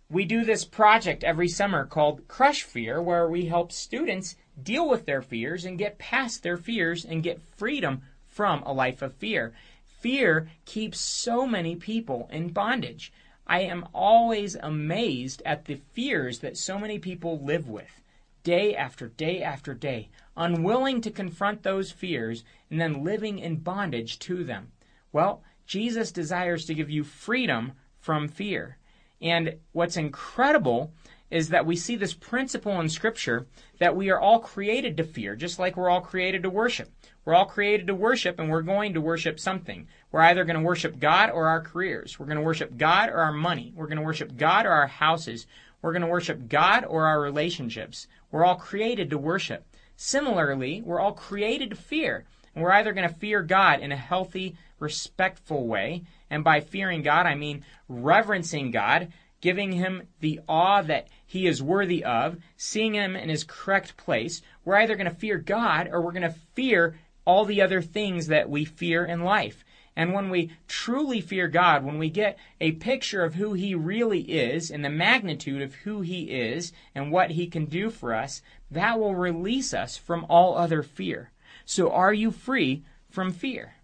We 0.10 0.24
do 0.26 0.46
this 0.46 0.64
project 0.64 1.24
every 1.24 1.48
summer 1.48 1.86
called 1.86 2.28
Crush 2.28 2.62
Fear, 2.62 3.02
where 3.02 3.28
we 3.28 3.46
help 3.46 3.72
students 3.72 4.36
deal 4.62 4.88
with 4.88 5.06
their 5.06 5.22
fears 5.22 5.66
and 5.66 5.78
get 5.78 5.98
past 5.98 6.44
their 6.44 6.58
fears 6.58 7.06
and 7.06 7.24
get 7.24 7.42
freedom 7.58 8.02
from 8.28 8.64
a 8.64 8.74
life 8.74 9.02
of 9.02 9.14
fear. 9.14 9.54
Fear 10.02 10.50
keeps 10.66 11.00
so 11.00 11.48
many 11.48 11.76
people 11.76 12.30
in 12.32 12.50
bondage. 12.50 13.12
I 13.48 13.62
am 13.62 13.88
always 13.94 14.56
amazed 14.56 15.42
at 15.46 15.66
the 15.66 15.80
fears 15.94 16.40
that 16.40 16.58
so 16.58 16.80
many 16.80 17.00
people 17.00 17.40
live 17.40 17.68
with 17.68 18.02
day 18.44 18.76
after 18.76 19.08
day 19.08 19.42
after 19.42 19.74
day, 19.74 20.10
unwilling 20.38 21.02
to 21.02 21.12
confront 21.12 21.64
those 21.64 21.92
fears 21.92 22.44
and 22.70 22.80
then 22.80 23.04
living 23.04 23.40
in 23.40 23.58
bondage 23.58 24.20
to 24.20 24.44
them. 24.44 24.72
Well, 25.12 25.44
Jesus 25.66 26.12
desires 26.12 26.66
to 26.66 26.76
give 26.76 26.90
you 26.90 27.04
freedom 27.04 27.74
from 28.00 28.28
fear. 28.28 28.78
And 29.22 29.56
what's 29.72 29.98
incredible 29.98 30.94
is 31.36 31.50
that 31.50 31.66
we 31.66 31.76
see 31.76 31.98
this 31.98 32.14
principle 32.14 32.80
in 32.80 32.88
Scripture 32.88 33.46
that 33.80 33.94
we 33.94 34.10
are 34.10 34.20
all 34.20 34.40
created 34.40 34.96
to 34.96 35.04
fear, 35.04 35.36
just 35.36 35.60
like 35.60 35.76
we're 35.76 35.90
all 35.90 36.00
created 36.00 36.44
to 36.44 36.50
worship. 36.50 36.90
We're 37.26 37.34
all 37.34 37.46
created 37.46 37.88
to 37.88 37.94
worship, 37.94 38.40
and 38.40 38.50
we're 38.50 38.62
going 38.62 38.94
to 38.94 39.02
worship 39.02 39.38
something. 39.38 39.86
We're 40.14 40.22
either 40.22 40.46
going 40.46 40.58
to 40.58 40.66
worship 40.66 40.98
God 40.98 41.30
or 41.30 41.50
our 41.50 41.60
careers. 41.60 42.18
We're 42.18 42.28
going 42.28 42.38
to 42.38 42.44
worship 42.44 42.78
God 42.78 43.10
or 43.10 43.18
our 43.18 43.34
money. 43.34 43.74
We're 43.76 43.88
going 43.88 43.98
to 43.98 44.04
worship 44.04 44.38
God 44.38 44.66
or 44.66 44.72
our 44.72 44.88
houses. 44.88 45.46
We're 45.82 45.92
going 45.92 46.04
to 46.04 46.08
worship 46.08 46.48
God 46.48 46.86
or 46.86 47.06
our 47.06 47.20
relationships. 47.20 48.08
We're 48.32 48.46
all 48.46 48.56
created 48.56 49.10
to 49.10 49.18
worship. 49.18 49.66
Similarly, 49.98 50.84
we're 50.86 51.02
all 51.02 51.12
created 51.12 51.72
to 51.72 51.76
fear. 51.76 52.24
And 52.54 52.64
we're 52.64 52.72
either 52.72 52.94
going 52.94 53.10
to 53.10 53.14
fear 53.14 53.44
God 53.44 53.82
in 53.82 53.92
a 53.92 53.98
healthy, 53.98 54.56
respectful 54.80 55.68
way. 55.68 56.04
And 56.30 56.46
by 56.46 56.62
fearing 56.62 57.02
God, 57.02 57.26
I 57.26 57.36
mean 57.36 57.66
reverencing 57.90 58.72
God, 58.72 59.12
giving 59.42 59.74
him 59.74 60.08
the 60.22 60.40
awe 60.48 60.82
that 60.84 61.08
he 61.26 61.48
is 61.48 61.62
worthy 61.62 62.04
of, 62.04 62.38
seeing 62.58 62.94
him 62.94 63.16
in 63.16 63.30
his 63.30 63.44
correct 63.44 63.98
place. 63.98 64.42
We're 64.64 64.78
either 64.78 64.96
going 64.96 65.10
to 65.10 65.16
fear 65.16 65.38
God 65.38 65.90
or 65.92 66.02
we're 66.02 66.12
going 66.12 66.22
to 66.24 66.36
fear 66.54 67.00
all 67.26 67.46
the 67.46 67.62
other 67.62 67.82
things 67.82 68.28
that 68.28 68.50
we 68.50 68.66
fear 68.66 69.04
in 69.06 69.24
life. 69.24 69.66
And 69.96 70.14
when 70.14 70.30
we 70.30 70.52
truly 70.68 71.22
fear 71.22 71.48
God, 71.48 71.86
when 71.86 71.98
we 71.98 72.10
get 72.10 72.38
a 72.60 72.74
picture 72.74 73.24
of 73.24 73.36
who 73.36 73.54
He 73.54 73.74
really 73.74 74.22
is 74.22 74.70
and 74.70 74.84
the 74.84 74.90
magnitude 74.90 75.62
of 75.62 75.74
who 75.76 76.02
He 76.02 76.24
is 76.24 76.74
and 76.94 77.12
what 77.12 77.32
He 77.32 77.48
can 77.48 77.66
do 77.66 77.90
for 77.90 78.14
us, 78.14 78.42
that 78.70 79.00
will 79.00 79.16
release 79.16 79.74
us 79.74 79.96
from 79.98 80.26
all 80.28 80.58
other 80.58 80.84
fear. 80.84 81.32
So 81.64 81.92
are 81.92 82.14
you 82.14 82.32
free 82.32 82.84
from 83.10 83.32
fear? 83.32 83.76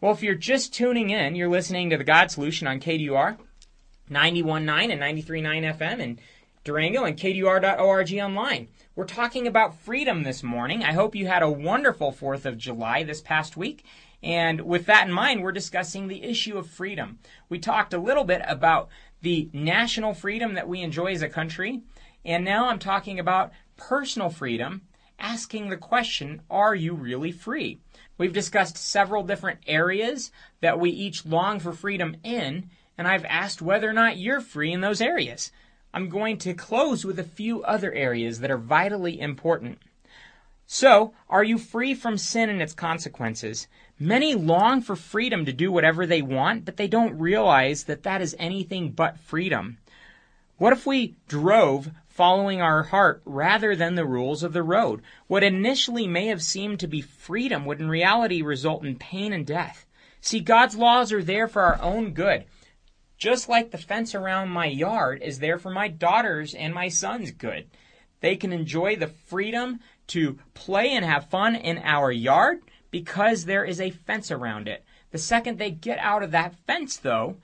Well, 0.00 0.12
if 0.12 0.22
you're 0.22 0.34
just 0.34 0.74
tuning 0.74 1.10
in, 1.10 1.34
you're 1.34 1.48
listening 1.48 1.90
to 1.90 1.96
the 1.96 2.04
God 2.04 2.30
Solution 2.30 2.68
on 2.68 2.78
KDUR 2.78 3.38
91.9 4.10 4.92
and 4.92 5.00
93.9 5.00 5.76
FM 5.76 5.98
in 5.98 6.18
Durango 6.68 7.04
and 7.04 7.16
KDUR.org 7.16 8.12
online. 8.18 8.68
We're 8.94 9.06
talking 9.06 9.46
about 9.46 9.80
freedom 9.80 10.22
this 10.22 10.42
morning. 10.42 10.84
I 10.84 10.92
hope 10.92 11.14
you 11.14 11.26
had 11.26 11.42
a 11.42 11.50
wonderful 11.50 12.12
4th 12.12 12.44
of 12.44 12.58
July 12.58 13.04
this 13.04 13.22
past 13.22 13.56
week. 13.56 13.86
And 14.22 14.60
with 14.60 14.84
that 14.84 15.06
in 15.06 15.12
mind, 15.14 15.42
we're 15.42 15.50
discussing 15.50 16.08
the 16.08 16.22
issue 16.22 16.58
of 16.58 16.68
freedom. 16.68 17.20
We 17.48 17.58
talked 17.58 17.94
a 17.94 17.98
little 17.98 18.24
bit 18.24 18.42
about 18.46 18.90
the 19.22 19.48
national 19.54 20.12
freedom 20.12 20.52
that 20.56 20.68
we 20.68 20.82
enjoy 20.82 21.12
as 21.12 21.22
a 21.22 21.28
country. 21.30 21.80
And 22.22 22.44
now 22.44 22.68
I'm 22.68 22.78
talking 22.78 23.18
about 23.18 23.52
personal 23.78 24.28
freedom, 24.28 24.82
asking 25.18 25.70
the 25.70 25.78
question, 25.78 26.42
are 26.50 26.74
you 26.74 26.92
really 26.92 27.32
free? 27.32 27.78
We've 28.18 28.34
discussed 28.34 28.76
several 28.76 29.22
different 29.22 29.60
areas 29.66 30.30
that 30.60 30.78
we 30.78 30.90
each 30.90 31.24
long 31.24 31.60
for 31.60 31.72
freedom 31.72 32.16
in, 32.22 32.68
and 32.98 33.08
I've 33.08 33.24
asked 33.24 33.62
whether 33.62 33.88
or 33.88 33.94
not 33.94 34.18
you're 34.18 34.42
free 34.42 34.70
in 34.70 34.82
those 34.82 35.00
areas. 35.00 35.50
I'm 35.92 36.08
going 36.08 36.38
to 36.38 36.54
close 36.54 37.04
with 37.04 37.18
a 37.18 37.24
few 37.24 37.62
other 37.62 37.92
areas 37.92 38.40
that 38.40 38.50
are 38.50 38.58
vitally 38.58 39.20
important. 39.20 39.78
So, 40.66 41.14
are 41.30 41.42
you 41.42 41.56
free 41.56 41.94
from 41.94 42.18
sin 42.18 42.50
and 42.50 42.60
its 42.60 42.74
consequences? 42.74 43.68
Many 43.98 44.34
long 44.34 44.82
for 44.82 44.96
freedom 44.96 45.46
to 45.46 45.52
do 45.52 45.72
whatever 45.72 46.06
they 46.06 46.20
want, 46.20 46.66
but 46.66 46.76
they 46.76 46.88
don't 46.88 47.18
realize 47.18 47.84
that 47.84 48.02
that 48.02 48.20
is 48.20 48.36
anything 48.38 48.90
but 48.90 49.18
freedom. 49.18 49.78
What 50.58 50.74
if 50.74 50.86
we 50.86 51.16
drove 51.26 51.90
following 52.06 52.60
our 52.60 52.82
heart 52.82 53.22
rather 53.24 53.74
than 53.74 53.94
the 53.94 54.04
rules 54.04 54.42
of 54.42 54.52
the 54.52 54.62
road? 54.62 55.02
What 55.26 55.42
initially 55.42 56.06
may 56.06 56.26
have 56.26 56.42
seemed 56.42 56.80
to 56.80 56.86
be 56.86 57.00
freedom 57.00 57.64
would 57.64 57.80
in 57.80 57.88
reality 57.88 58.42
result 58.42 58.84
in 58.84 58.96
pain 58.96 59.32
and 59.32 59.46
death. 59.46 59.86
See, 60.20 60.40
God's 60.40 60.76
laws 60.76 61.12
are 61.12 61.22
there 61.22 61.48
for 61.48 61.62
our 61.62 61.80
own 61.80 62.12
good. 62.12 62.44
Just 63.18 63.48
like 63.48 63.72
the 63.72 63.78
fence 63.78 64.14
around 64.14 64.50
my 64.50 64.66
yard 64.66 65.22
is 65.22 65.40
there 65.40 65.58
for 65.58 65.70
my 65.70 65.88
daughter's 65.88 66.54
and 66.54 66.72
my 66.72 66.88
son's 66.88 67.32
good. 67.32 67.66
They 68.20 68.36
can 68.36 68.52
enjoy 68.52 68.94
the 68.94 69.08
freedom 69.08 69.80
to 70.08 70.38
play 70.54 70.90
and 70.94 71.04
have 71.04 71.28
fun 71.28 71.56
in 71.56 71.78
our 71.78 72.12
yard 72.12 72.60
because 72.92 73.44
there 73.44 73.64
is 73.64 73.80
a 73.80 73.90
fence 73.90 74.30
around 74.30 74.68
it. 74.68 74.84
The 75.10 75.18
second 75.18 75.58
they 75.58 75.72
get 75.72 75.98
out 75.98 76.22
of 76.22 76.30
that 76.30 76.54
fence, 76.66 76.96
though, 76.96 77.36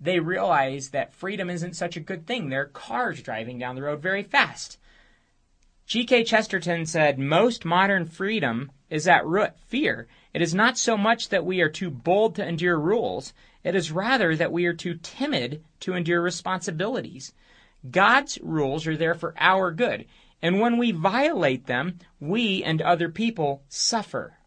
they 0.00 0.18
realize 0.18 0.90
that 0.90 1.14
freedom 1.14 1.48
isn't 1.48 1.76
such 1.76 1.96
a 1.96 2.00
good 2.00 2.26
thing. 2.26 2.48
There 2.48 2.62
are 2.62 2.66
cars 2.66 3.22
driving 3.22 3.58
down 3.58 3.76
the 3.76 3.82
road 3.82 4.02
very 4.02 4.24
fast. 4.24 4.78
G.K. 5.86 6.24
Chesterton 6.24 6.86
said, 6.86 7.18
Most 7.18 7.64
modern 7.64 8.06
freedom 8.06 8.72
is 8.90 9.06
at 9.06 9.26
root 9.26 9.52
fear. 9.68 10.08
It 10.34 10.42
is 10.42 10.54
not 10.54 10.78
so 10.78 10.96
much 10.96 11.28
that 11.28 11.44
we 11.44 11.60
are 11.60 11.68
too 11.68 11.90
bold 11.90 12.34
to 12.36 12.46
endure 12.46 12.78
rules, 12.78 13.32
it 13.64 13.74
is 13.74 13.92
rather 13.92 14.34
that 14.36 14.52
we 14.52 14.66
are 14.66 14.74
too 14.74 14.94
timid 15.02 15.62
to 15.80 15.94
endure 15.94 16.20
responsibilities. 16.20 17.32
God's 17.90 18.38
rules 18.42 18.86
are 18.86 18.96
there 18.96 19.14
for 19.14 19.34
our 19.38 19.72
good, 19.72 20.06
and 20.40 20.60
when 20.60 20.76
we 20.76 20.90
violate 20.90 21.66
them, 21.66 21.98
we 22.20 22.62
and 22.64 22.82
other 22.82 23.08
people 23.08 23.62
suffer. 23.68 24.38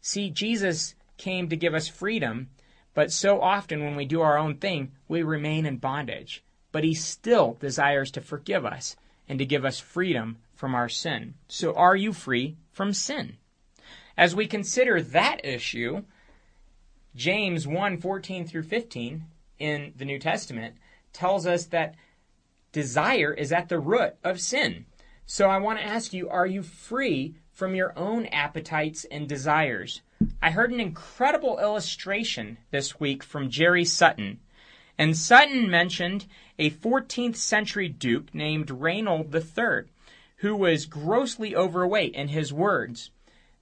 See, 0.00 0.30
Jesus 0.30 0.94
came 1.16 1.48
to 1.48 1.56
give 1.56 1.74
us 1.74 1.88
freedom, 1.88 2.50
but 2.94 3.12
so 3.12 3.40
often 3.40 3.84
when 3.84 3.96
we 3.96 4.04
do 4.04 4.20
our 4.20 4.38
own 4.38 4.56
thing, 4.56 4.92
we 5.08 5.22
remain 5.22 5.66
in 5.66 5.76
bondage. 5.78 6.44
But 6.72 6.84
he 6.84 6.94
still 6.94 7.56
desires 7.60 8.10
to 8.12 8.20
forgive 8.20 8.64
us 8.64 8.96
and 9.28 9.38
to 9.38 9.44
give 9.44 9.64
us 9.64 9.78
freedom 9.78 10.38
from 10.54 10.74
our 10.74 10.88
sin. 10.88 11.34
So 11.48 11.74
are 11.74 11.96
you 11.96 12.12
free 12.12 12.56
from 12.72 12.92
sin? 12.92 13.36
As 14.16 14.34
we 14.34 14.46
consider 14.46 15.00
that 15.02 15.44
issue, 15.44 16.02
James 17.14 17.66
1 17.66 17.98
14 17.98 18.46
through 18.46 18.62
15 18.62 19.24
in 19.58 19.92
the 19.96 20.04
New 20.04 20.18
Testament 20.18 20.76
tells 21.12 21.46
us 21.46 21.66
that 21.66 21.94
desire 22.72 23.32
is 23.32 23.52
at 23.52 23.68
the 23.68 23.78
root 23.78 24.14
of 24.24 24.40
sin. 24.40 24.86
So 25.26 25.48
I 25.48 25.58
want 25.58 25.78
to 25.78 25.84
ask 25.84 26.12
you, 26.12 26.28
are 26.28 26.46
you 26.46 26.62
free 26.62 27.36
from 27.52 27.74
your 27.74 27.96
own 27.98 28.26
appetites 28.26 29.04
and 29.10 29.28
desires. 29.28 30.00
I 30.40 30.50
heard 30.50 30.72
an 30.72 30.80
incredible 30.80 31.58
illustration 31.58 32.58
this 32.70 32.98
week 32.98 33.22
from 33.22 33.50
Jerry 33.50 33.84
Sutton. 33.84 34.40
And 34.98 35.16
Sutton 35.16 35.70
mentioned 35.70 36.26
a 36.58 36.70
14th 36.70 37.36
century 37.36 37.88
duke 37.88 38.34
named 38.34 38.70
Reinhold 38.70 39.34
III, 39.34 39.90
who 40.36 40.56
was 40.56 40.86
grossly 40.86 41.54
overweight 41.54 42.14
in 42.14 42.28
his 42.28 42.52
words. 42.52 43.10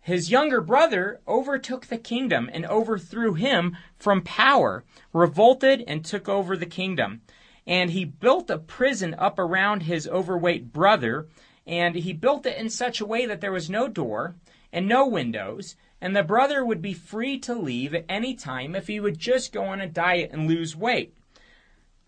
His 0.00 0.30
younger 0.30 0.60
brother 0.60 1.20
overtook 1.28 1.86
the 1.86 1.98
kingdom 1.98 2.48
and 2.52 2.64
overthrew 2.66 3.34
him 3.34 3.76
from 3.96 4.22
power, 4.22 4.84
revolted 5.12 5.84
and 5.86 6.04
took 6.04 6.28
over 6.28 6.56
the 6.56 6.66
kingdom. 6.66 7.20
And 7.66 7.90
he 7.90 8.04
built 8.04 8.50
a 8.50 8.58
prison 8.58 9.14
up 9.18 9.38
around 9.38 9.82
his 9.82 10.08
overweight 10.08 10.72
brother 10.72 11.28
and 11.66 11.94
he 11.94 12.12
built 12.12 12.46
it 12.46 12.58
in 12.58 12.70
such 12.70 13.00
a 13.00 13.06
way 13.06 13.26
that 13.26 13.40
there 13.40 13.52
was 13.52 13.70
no 13.70 13.86
door 13.88 14.34
and 14.72 14.88
no 14.88 15.06
windows, 15.06 15.76
and 16.00 16.16
the 16.16 16.22
brother 16.22 16.64
would 16.64 16.80
be 16.80 16.94
free 16.94 17.38
to 17.38 17.54
leave 17.54 17.94
at 17.94 18.04
any 18.08 18.34
time 18.34 18.74
if 18.74 18.86
he 18.86 18.98
would 18.98 19.18
just 19.18 19.52
go 19.52 19.64
on 19.64 19.80
a 19.80 19.86
diet 19.86 20.30
and 20.32 20.48
lose 20.48 20.74
weight. 20.74 21.14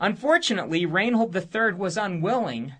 Unfortunately, 0.00 0.86
Reinhold 0.86 1.36
III 1.36 1.74
was 1.74 1.96
unwilling 1.96 2.74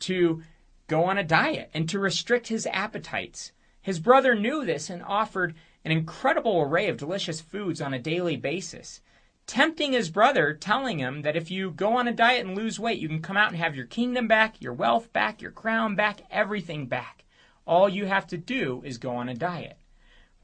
to 0.00 0.42
go 0.86 1.04
on 1.04 1.18
a 1.18 1.24
diet 1.24 1.70
and 1.74 1.88
to 1.88 1.98
restrict 1.98 2.48
his 2.48 2.66
appetites. 2.66 3.52
His 3.88 4.00
brother 4.00 4.34
knew 4.34 4.66
this 4.66 4.90
and 4.90 5.02
offered 5.02 5.54
an 5.82 5.92
incredible 5.92 6.60
array 6.60 6.90
of 6.90 6.98
delicious 6.98 7.40
foods 7.40 7.80
on 7.80 7.94
a 7.94 7.98
daily 7.98 8.36
basis 8.36 9.00
tempting 9.46 9.94
his 9.94 10.10
brother, 10.10 10.52
telling 10.52 10.98
him 10.98 11.22
that 11.22 11.36
if 11.36 11.50
you 11.50 11.70
go 11.70 11.96
on 11.96 12.06
a 12.06 12.12
diet 12.12 12.44
and 12.44 12.54
lose 12.54 12.78
weight, 12.78 12.98
you 12.98 13.08
can 13.08 13.22
come 13.22 13.38
out 13.38 13.48
and 13.48 13.56
have 13.56 13.74
your 13.74 13.86
kingdom 13.86 14.28
back, 14.28 14.60
your 14.60 14.74
wealth 14.74 15.10
back, 15.14 15.40
your 15.40 15.52
crown 15.52 15.94
back, 15.94 16.20
everything 16.30 16.84
back. 16.84 17.24
All 17.66 17.88
you 17.88 18.04
have 18.04 18.26
to 18.26 18.36
do 18.36 18.82
is 18.84 18.98
go 18.98 19.12
on 19.12 19.30
a 19.30 19.34
diet. 19.34 19.78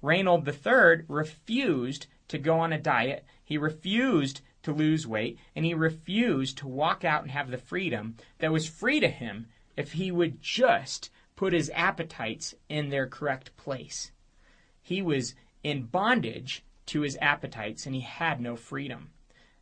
Raynald 0.03 0.49
III 0.49 1.05
refused 1.07 2.07
to 2.29 2.39
go 2.39 2.59
on 2.61 2.73
a 2.73 2.81
diet. 2.81 3.27
He 3.45 3.59
refused 3.59 4.41
to 4.63 4.73
lose 4.73 5.07
weight, 5.07 5.39
and 5.55 5.67
he 5.67 5.75
refused 5.75 6.57
to 6.59 6.67
walk 6.67 7.05
out 7.05 7.21
and 7.21 7.31
have 7.31 7.51
the 7.51 7.59
freedom 7.59 8.17
that 8.39 8.53
was 8.53 8.67
free 8.67 9.01
to 9.01 9.09
him 9.09 9.49
if 9.77 9.93
he 9.93 10.11
would 10.11 10.41
just 10.41 11.11
put 11.45 11.53
his 11.53 11.71
appetites 11.75 12.55
in 12.71 12.89
their 12.89 13.07
correct 13.07 13.55
place. 13.59 14.11
He 14.81 15.03
was 15.03 15.35
in 15.63 15.83
bondage 15.83 16.65
to 16.87 17.03
his 17.03 17.19
appetites 17.21 17.85
and 17.85 17.95
he 17.95 18.01
had 18.01 18.41
no 18.41 18.57
freedom. 18.57 19.11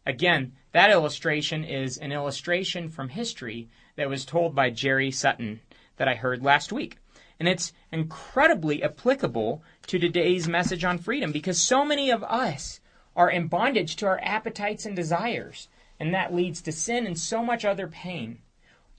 Again, 0.06 0.52
that 0.70 0.92
illustration 0.92 1.64
is 1.64 1.98
an 1.98 2.12
illustration 2.12 2.88
from 2.88 3.08
history 3.08 3.68
that 3.96 4.08
was 4.08 4.24
told 4.24 4.54
by 4.54 4.70
Jerry 4.70 5.10
Sutton 5.10 5.58
that 5.96 6.06
I 6.06 6.14
heard 6.14 6.44
last 6.44 6.70
week. 6.70 6.98
And 7.40 7.48
it's 7.48 7.72
incredibly 7.90 8.80
applicable 8.80 9.64
to 9.88 9.98
today's 9.98 10.46
message 10.46 10.84
on 10.84 10.98
freedom 10.98 11.32
because 11.32 11.60
so 11.60 11.84
many 11.84 12.12
of 12.12 12.22
us 12.22 12.78
are 13.16 13.28
in 13.28 13.48
bondage 13.48 13.96
to 13.96 14.06
our 14.06 14.20
appetites 14.22 14.86
and 14.86 14.94
desires, 14.94 15.66
and 15.98 16.14
that 16.14 16.32
leads 16.32 16.62
to 16.62 16.70
sin 16.70 17.08
and 17.08 17.18
so 17.18 17.42
much 17.42 17.64
other 17.64 17.88
pain. 17.88 18.38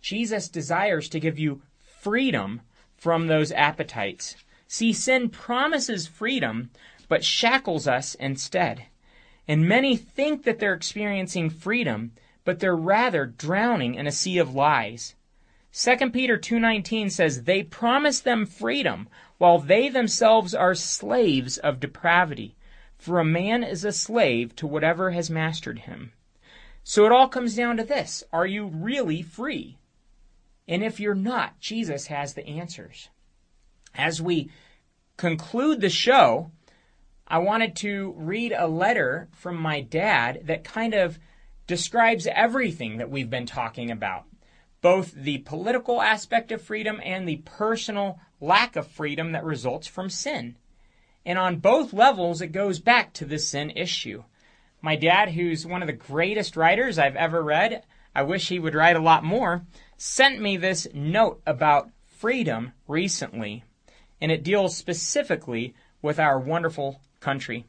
Jesus 0.01 0.49
desires 0.49 1.07
to 1.07 1.21
give 1.21 1.39
you 1.39 1.61
freedom 1.79 2.59
from 3.03 3.27
those 3.27 3.51
appetites. 3.51 4.37
See, 4.65 4.93
sin 4.93 5.27
promises 5.27 6.07
freedom, 6.07 6.71
but 7.09 7.25
shackles 7.25 7.85
us 7.85 8.15
instead. 8.15 8.85
And 9.45 9.67
many 9.67 9.97
think 9.97 10.43
that 10.43 10.59
they're 10.59 10.73
experiencing 10.73 11.49
freedom, 11.49 12.13
but 12.45 12.61
they're 12.61 12.77
rather 12.77 13.25
drowning 13.25 13.95
in 13.95 14.07
a 14.07 14.11
sea 14.11 14.37
of 14.37 14.55
lies. 14.55 15.15
2 15.73 16.11
Peter 16.11 16.37
2:19 16.37 17.09
says 17.09 17.43
they 17.43 17.61
promise 17.61 18.21
them 18.21 18.45
freedom 18.45 19.09
while 19.37 19.59
they 19.59 19.89
themselves 19.89 20.55
are 20.55 20.73
slaves 20.73 21.57
of 21.57 21.81
depravity. 21.81 22.55
For 22.97 23.19
a 23.19 23.25
man 23.25 23.65
is 23.65 23.83
a 23.83 23.91
slave 23.91 24.55
to 24.55 24.65
whatever 24.65 25.11
has 25.11 25.29
mastered 25.29 25.79
him. 25.79 26.13
So 26.85 27.05
it 27.05 27.11
all 27.11 27.27
comes 27.27 27.53
down 27.53 27.75
to 27.75 27.83
this 27.83 28.23
Are 28.31 28.47
you 28.47 28.65
really 28.65 29.21
free? 29.21 29.77
And 30.67 30.83
if 30.83 30.99
you're 30.99 31.15
not, 31.15 31.59
Jesus 31.59 32.07
has 32.07 32.33
the 32.33 32.47
answers. 32.47 33.09
As 33.95 34.21
we 34.21 34.49
conclude 35.17 35.81
the 35.81 35.89
show, 35.89 36.51
I 37.27 37.39
wanted 37.39 37.75
to 37.77 38.13
read 38.17 38.53
a 38.57 38.67
letter 38.67 39.29
from 39.31 39.57
my 39.57 39.81
dad 39.81 40.43
that 40.45 40.63
kind 40.63 40.93
of 40.93 41.19
describes 41.67 42.27
everything 42.27 42.97
that 42.97 43.09
we've 43.09 43.29
been 43.29 43.45
talking 43.45 43.91
about 43.91 44.25
both 44.83 45.13
the 45.13 45.37
political 45.39 46.01
aspect 46.01 46.51
of 46.51 46.61
freedom 46.61 46.99
and 47.03 47.27
the 47.27 47.37
personal 47.37 48.19
lack 48.41 48.75
of 48.75 48.85
freedom 48.85 49.31
that 49.31 49.43
results 49.45 49.87
from 49.87 50.09
sin. 50.09 50.55
And 51.25 51.39
on 51.39 51.55
both 51.55 51.93
levels, 51.93 52.41
it 52.41 52.47
goes 52.47 52.79
back 52.79 53.13
to 53.13 53.25
the 53.25 53.39
sin 53.39 53.71
issue. 53.71 54.25
My 54.81 54.97
dad, 54.97 55.29
who's 55.29 55.65
one 55.65 55.81
of 55.81 55.87
the 55.87 55.93
greatest 55.93 56.57
writers 56.57 56.99
I've 56.99 57.15
ever 57.15 57.41
read, 57.41 57.83
I 58.13 58.23
wish 58.23 58.49
he 58.49 58.59
would 58.59 58.75
write 58.75 58.97
a 58.97 59.01
lot 59.01 59.23
more, 59.23 59.65
sent 60.05 60.41
me 60.41 60.57
this 60.57 60.85
note 60.93 61.41
about 61.47 61.89
freedom 62.05 62.73
recently, 62.89 63.63
and 64.19 64.33
it 64.33 64.43
deals 64.43 64.75
specifically 64.75 65.73
with 66.01 66.19
our 66.19 66.37
wonderful 66.37 66.99
country. 67.21 67.63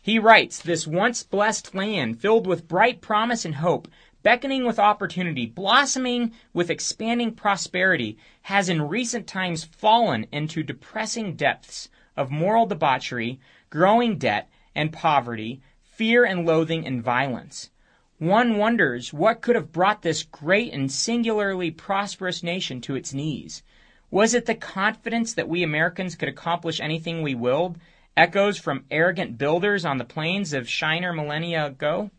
He 0.00 0.16
writes, 0.16 0.62
This 0.62 0.86
once 0.86 1.24
blessed 1.24 1.74
land, 1.74 2.20
filled 2.20 2.46
with 2.46 2.68
bright 2.68 3.00
promise 3.00 3.44
and 3.44 3.56
hope, 3.56 3.88
beckoning 4.22 4.64
with 4.64 4.78
opportunity, 4.78 5.44
blossoming 5.44 6.30
with 6.52 6.70
expanding 6.70 7.34
prosperity, 7.34 8.16
has 8.42 8.68
in 8.68 8.86
recent 8.86 9.26
times 9.26 9.64
fallen 9.64 10.28
into 10.30 10.62
depressing 10.62 11.34
depths 11.34 11.88
of 12.16 12.30
moral 12.30 12.64
debauchery, 12.64 13.40
growing 13.70 14.18
debt 14.18 14.48
and 14.72 14.92
poverty, 14.92 15.60
fear 15.82 16.24
and 16.24 16.46
loathing 16.46 16.86
and 16.86 17.02
violence. 17.02 17.70
One 18.22 18.56
wonders 18.56 19.12
what 19.12 19.40
could 19.40 19.56
have 19.56 19.72
brought 19.72 20.02
this 20.02 20.22
great 20.22 20.72
and 20.72 20.92
singularly 20.92 21.72
prosperous 21.72 22.40
nation 22.40 22.80
to 22.82 22.94
its 22.94 23.12
knees. 23.12 23.64
Was 24.12 24.32
it 24.32 24.46
the 24.46 24.54
confidence 24.54 25.34
that 25.34 25.48
we 25.48 25.64
Americans 25.64 26.14
could 26.14 26.28
accomplish 26.28 26.78
anything 26.78 27.22
we 27.22 27.34
willed? 27.34 27.80
Echoes 28.16 28.58
from 28.58 28.84
arrogant 28.92 29.38
builders 29.38 29.84
on 29.84 29.98
the 29.98 30.04
plains 30.04 30.52
of 30.52 30.68
Shinar 30.68 31.12
millennia 31.12 31.66
ago? 31.66 32.12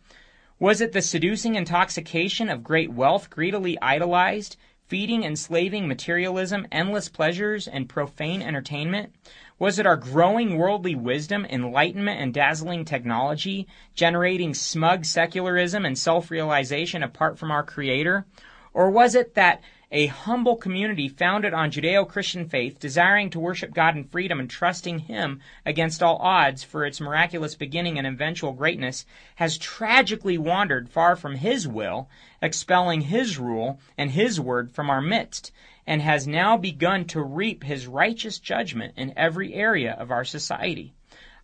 Was 0.59 0.81
it 0.81 0.91
the 0.91 1.01
seducing 1.01 1.55
intoxication 1.55 2.49
of 2.49 2.65
great 2.65 2.91
wealth 2.91 3.29
greedily 3.29 3.81
idolized, 3.81 4.57
feeding 4.93 5.23
enslaving 5.23 5.87
materialism, 5.87 6.67
endless 6.71 7.09
pleasures, 7.09 7.67
and 7.67 7.89
profane 7.89 8.43
entertainment? 8.43 9.11
Was 9.57 9.79
it 9.79 9.87
our 9.87 9.97
growing 9.97 10.55
worldly 10.55 10.93
wisdom, 10.93 11.47
enlightenment, 11.49 12.21
and 12.21 12.31
dazzling 12.31 12.85
technology, 12.85 13.67
generating 13.95 14.53
smug 14.53 15.03
secularism 15.03 15.83
and 15.83 15.97
self 15.97 16.29
realization 16.29 17.01
apart 17.01 17.39
from 17.39 17.49
our 17.49 17.63
Creator? 17.63 18.27
Or 18.71 18.91
was 18.91 19.15
it 19.15 19.33
that 19.33 19.63
a 19.93 20.07
humble 20.07 20.55
community 20.55 21.07
founded 21.07 21.53
on 21.53 21.69
Judeo 21.69 22.03
Christian 22.09 22.49
faith, 22.49 22.79
desiring 22.79 23.29
to 23.29 23.39
worship 23.39 23.75
God 23.75 23.95
in 23.95 24.03
freedom 24.05 24.39
and 24.39 24.49
trusting 24.49 24.97
Him 24.97 25.39
against 25.67 26.01
all 26.01 26.17
odds 26.17 26.63
for 26.63 26.83
its 26.83 26.99
miraculous 26.99 27.53
beginning 27.53 27.99
and 27.99 28.07
eventual 28.07 28.53
greatness, 28.53 29.05
has 29.35 29.55
tragically 29.55 30.35
wandered 30.35 30.89
far 30.89 31.15
from 31.15 31.35
His 31.35 31.67
will, 31.67 32.09
expelling 32.41 33.01
His 33.01 33.37
rule 33.37 33.79
and 33.95 34.09
His 34.09 34.39
word 34.41 34.71
from 34.71 34.89
our 34.89 34.99
midst, 34.99 35.51
and 35.85 36.01
has 36.01 36.25
now 36.25 36.57
begun 36.57 37.05
to 37.05 37.21
reap 37.21 37.63
His 37.63 37.85
righteous 37.85 38.39
judgment 38.39 38.95
in 38.97 39.13
every 39.15 39.53
area 39.53 39.93
of 39.93 40.09
our 40.09 40.25
society. 40.25 40.95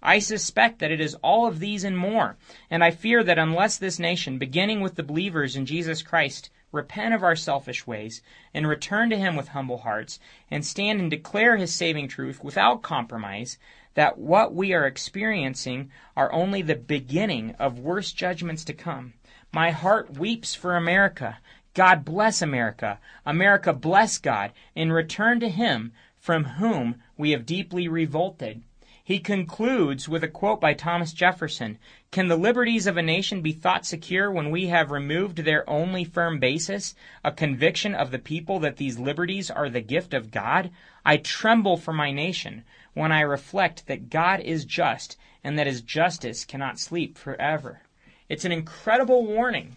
I 0.02 0.18
suspect 0.18 0.80
that 0.80 0.92
it 0.92 1.02
is 1.02 1.14
all 1.22 1.46
of 1.46 1.60
these 1.60 1.84
and 1.84 1.96
more, 1.96 2.36
and 2.72 2.84
I 2.84 2.90
fear 2.90 3.24
that 3.24 3.38
unless 3.38 3.78
this 3.78 4.00
nation, 4.00 4.40
beginning 4.40 4.82
with 4.82 4.96
the 4.96 5.04
believers 5.04 5.56
in 5.56 5.68
Jesus 5.68 6.02
Christ, 6.02 6.50
repent 6.72 7.14
of 7.14 7.24
our 7.24 7.36
selfish 7.36 7.88
ways, 7.88 8.22
and 8.54 8.68
return 8.68 9.10
to 9.10 9.18
Him 9.18 9.36
with 9.36 9.50
humble 9.50 9.80
hearts, 9.80 10.20
and 10.52 10.66
stand 10.66 11.00
and 11.00 11.10
declare 11.10 11.58
His 11.58 11.74
saving 11.74 12.08
truth 12.08 12.44
without 12.44 12.82
compromise, 12.82 13.58
that 13.96 14.18
what 14.18 14.54
we 14.54 14.74
are 14.74 14.86
experiencing 14.86 15.92
are 16.16 16.32
only 16.32 16.62
the 16.62 16.76
beginning 16.76 17.56
of 17.60 17.80
worse 17.80 18.12
judgments 18.12 18.64
to 18.66 18.74
come. 18.74 19.14
My 19.52 19.72
heart 19.72 20.18
weeps 20.18 20.54
for 20.54 20.76
America. 20.76 21.40
God 21.74 22.06
bless 22.06 22.42
America. 22.42 23.00
America 23.26 23.74
bless 23.74 24.18
God, 24.18 24.52
and 24.76 24.94
return 24.94 25.40
to 25.40 25.50
Him 25.50 25.92
from 26.18 26.44
whom 26.44 27.02
we 27.18 27.32
have 27.32 27.46
deeply 27.46 27.88
revolted. 27.88 28.62
He 29.10 29.18
concludes 29.18 30.08
with 30.08 30.24
a 30.24 30.28
quote 30.28 30.62
by 30.62 30.76
Thomas 30.76 31.14
Jefferson 31.14 31.80
Can 32.12 32.28
the 32.28 32.38
liberties 32.38 32.86
of 32.86 32.96
a 32.96 33.02
nation 33.02 33.42
be 33.42 33.54
thought 33.54 33.84
secure 33.84 34.30
when 34.30 34.52
we 34.52 34.68
have 34.68 34.92
removed 34.92 35.38
their 35.38 35.68
only 35.68 36.04
firm 36.04 36.38
basis, 36.38 36.94
a 37.24 37.32
conviction 37.32 37.96
of 37.96 38.12
the 38.12 38.20
people 38.20 38.60
that 38.60 38.78
these 38.78 39.00
liberties 39.00 39.50
are 39.50 39.68
the 39.68 39.82
gift 39.82 40.14
of 40.14 40.30
God? 40.30 40.70
I 41.04 41.18
tremble 41.18 41.76
for 41.76 41.92
my 41.92 42.12
nation 42.12 42.64
when 42.94 43.12
I 43.12 43.22
reflect 43.22 43.88
that 43.88 44.12
God 44.12 44.42
is 44.42 44.64
just 44.64 45.18
and 45.44 45.58
that 45.58 45.66
his 45.66 45.82
justice 45.82 46.46
cannot 46.46 46.78
sleep 46.78 47.18
forever. 47.18 47.82
It's 48.30 48.46
an 48.46 48.52
incredible 48.52 49.26
warning. 49.26 49.76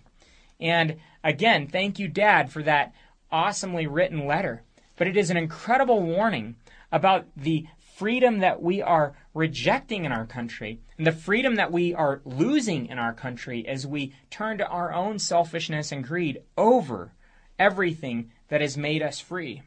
And 0.60 0.98
again, 1.24 1.68
thank 1.68 1.98
you, 1.98 2.06
Dad, 2.06 2.52
for 2.52 2.62
that 2.64 2.92
awesomely 3.30 3.86
written 3.86 4.26
letter. 4.26 4.60
But 4.96 5.06
it 5.06 5.16
is 5.16 5.30
an 5.30 5.38
incredible 5.38 6.02
warning 6.02 6.56
about 6.92 7.28
the 7.34 7.66
freedom 8.02 8.40
that 8.40 8.60
we 8.60 8.82
are 8.82 9.14
rejecting 9.32 10.04
in 10.04 10.10
our 10.10 10.26
country 10.26 10.80
and 10.98 11.06
the 11.06 11.12
freedom 11.12 11.54
that 11.54 11.70
we 11.70 11.94
are 11.94 12.20
losing 12.24 12.86
in 12.86 12.98
our 12.98 13.12
country 13.12 13.64
as 13.68 13.86
we 13.86 14.12
turn 14.28 14.58
to 14.58 14.66
our 14.66 14.92
own 14.92 15.20
selfishness 15.20 15.92
and 15.92 16.02
greed 16.02 16.42
over 16.58 17.12
everything 17.60 18.32
that 18.48 18.60
has 18.60 18.76
made 18.76 19.02
us 19.02 19.20
free. 19.20 19.62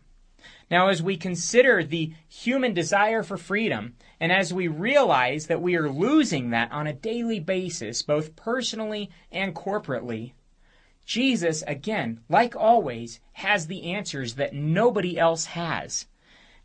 Now, 0.70 0.90
as 0.90 1.02
we 1.02 1.16
consider 1.16 1.82
the 1.82 2.12
human 2.28 2.74
desire 2.74 3.24
for 3.24 3.38
freedom, 3.38 3.96
and 4.20 4.34
as 4.34 4.54
we 4.54 4.68
realize 4.68 5.48
that 5.48 5.62
we 5.62 5.78
are 5.78 5.90
losing 5.90 6.50
that 6.50 6.70
on 6.74 6.88
a 6.88 6.94
daily 6.94 7.40
basis, 7.40 8.02
both 8.02 8.36
personally 8.36 9.10
and 9.32 9.56
corporately, 9.56 10.34
Jesus, 11.06 11.64
again, 11.68 12.20
like 12.28 12.54
always, 12.54 13.22
has 13.32 13.68
the 13.68 13.94
answers 13.94 14.34
that 14.34 14.54
nobody 14.54 15.18
else 15.18 15.46
has. 15.46 16.08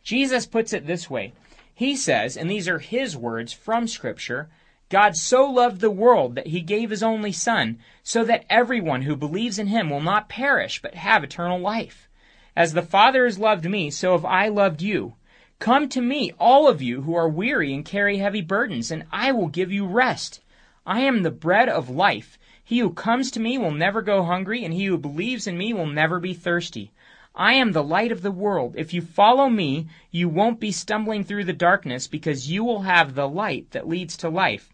Jesus 0.02 0.46
puts 0.46 0.72
it 0.72 0.88
this 0.88 1.08
way 1.08 1.32
he 1.80 1.96
says, 1.96 2.36
and 2.36 2.50
these 2.50 2.68
are 2.68 2.78
his 2.78 3.16
words 3.16 3.54
from 3.54 3.88
Scripture 3.88 4.50
God 4.90 5.16
so 5.16 5.46
loved 5.46 5.80
the 5.80 5.90
world 5.90 6.34
that 6.34 6.48
he 6.48 6.60
gave 6.60 6.90
his 6.90 7.02
only 7.02 7.32
Son, 7.32 7.78
so 8.02 8.22
that 8.22 8.44
everyone 8.50 9.00
who 9.00 9.16
believes 9.16 9.58
in 9.58 9.68
him 9.68 9.88
will 9.88 10.02
not 10.02 10.28
perish, 10.28 10.82
but 10.82 10.94
have 10.94 11.24
eternal 11.24 11.58
life. 11.58 12.06
As 12.54 12.74
the 12.74 12.82
Father 12.82 13.24
has 13.24 13.38
loved 13.38 13.64
me, 13.64 13.90
so 13.90 14.12
have 14.12 14.26
I 14.26 14.48
loved 14.48 14.82
you. 14.82 15.14
Come 15.58 15.88
to 15.88 16.02
me, 16.02 16.34
all 16.38 16.68
of 16.68 16.82
you 16.82 17.00
who 17.00 17.14
are 17.14 17.30
weary 17.30 17.72
and 17.72 17.82
carry 17.82 18.18
heavy 18.18 18.42
burdens, 18.42 18.90
and 18.90 19.06
I 19.10 19.32
will 19.32 19.48
give 19.48 19.72
you 19.72 19.86
rest. 19.86 20.42
I 20.84 21.00
am 21.00 21.22
the 21.22 21.30
bread 21.30 21.70
of 21.70 21.88
life. 21.88 22.38
He 22.62 22.80
who 22.80 22.90
comes 22.90 23.30
to 23.30 23.40
me 23.40 23.56
will 23.56 23.72
never 23.72 24.02
go 24.02 24.24
hungry, 24.24 24.66
and 24.66 24.74
he 24.74 24.84
who 24.84 24.98
believes 24.98 25.46
in 25.46 25.56
me 25.56 25.72
will 25.72 25.86
never 25.86 26.20
be 26.20 26.34
thirsty. 26.34 26.92
I 27.34 27.54
am 27.54 27.72
the 27.72 27.82
light 27.82 28.10
of 28.10 28.22
the 28.22 28.32
world. 28.32 28.74
If 28.76 28.92
you 28.92 29.00
follow 29.00 29.48
me, 29.48 29.86
you 30.10 30.28
won't 30.28 30.58
be 30.58 30.72
stumbling 30.72 31.22
through 31.22 31.44
the 31.44 31.52
darkness 31.52 32.08
because 32.08 32.50
you 32.50 32.64
will 32.64 32.82
have 32.82 33.14
the 33.14 33.28
light 33.28 33.70
that 33.70 33.88
leads 33.88 34.16
to 34.18 34.28
life. 34.28 34.72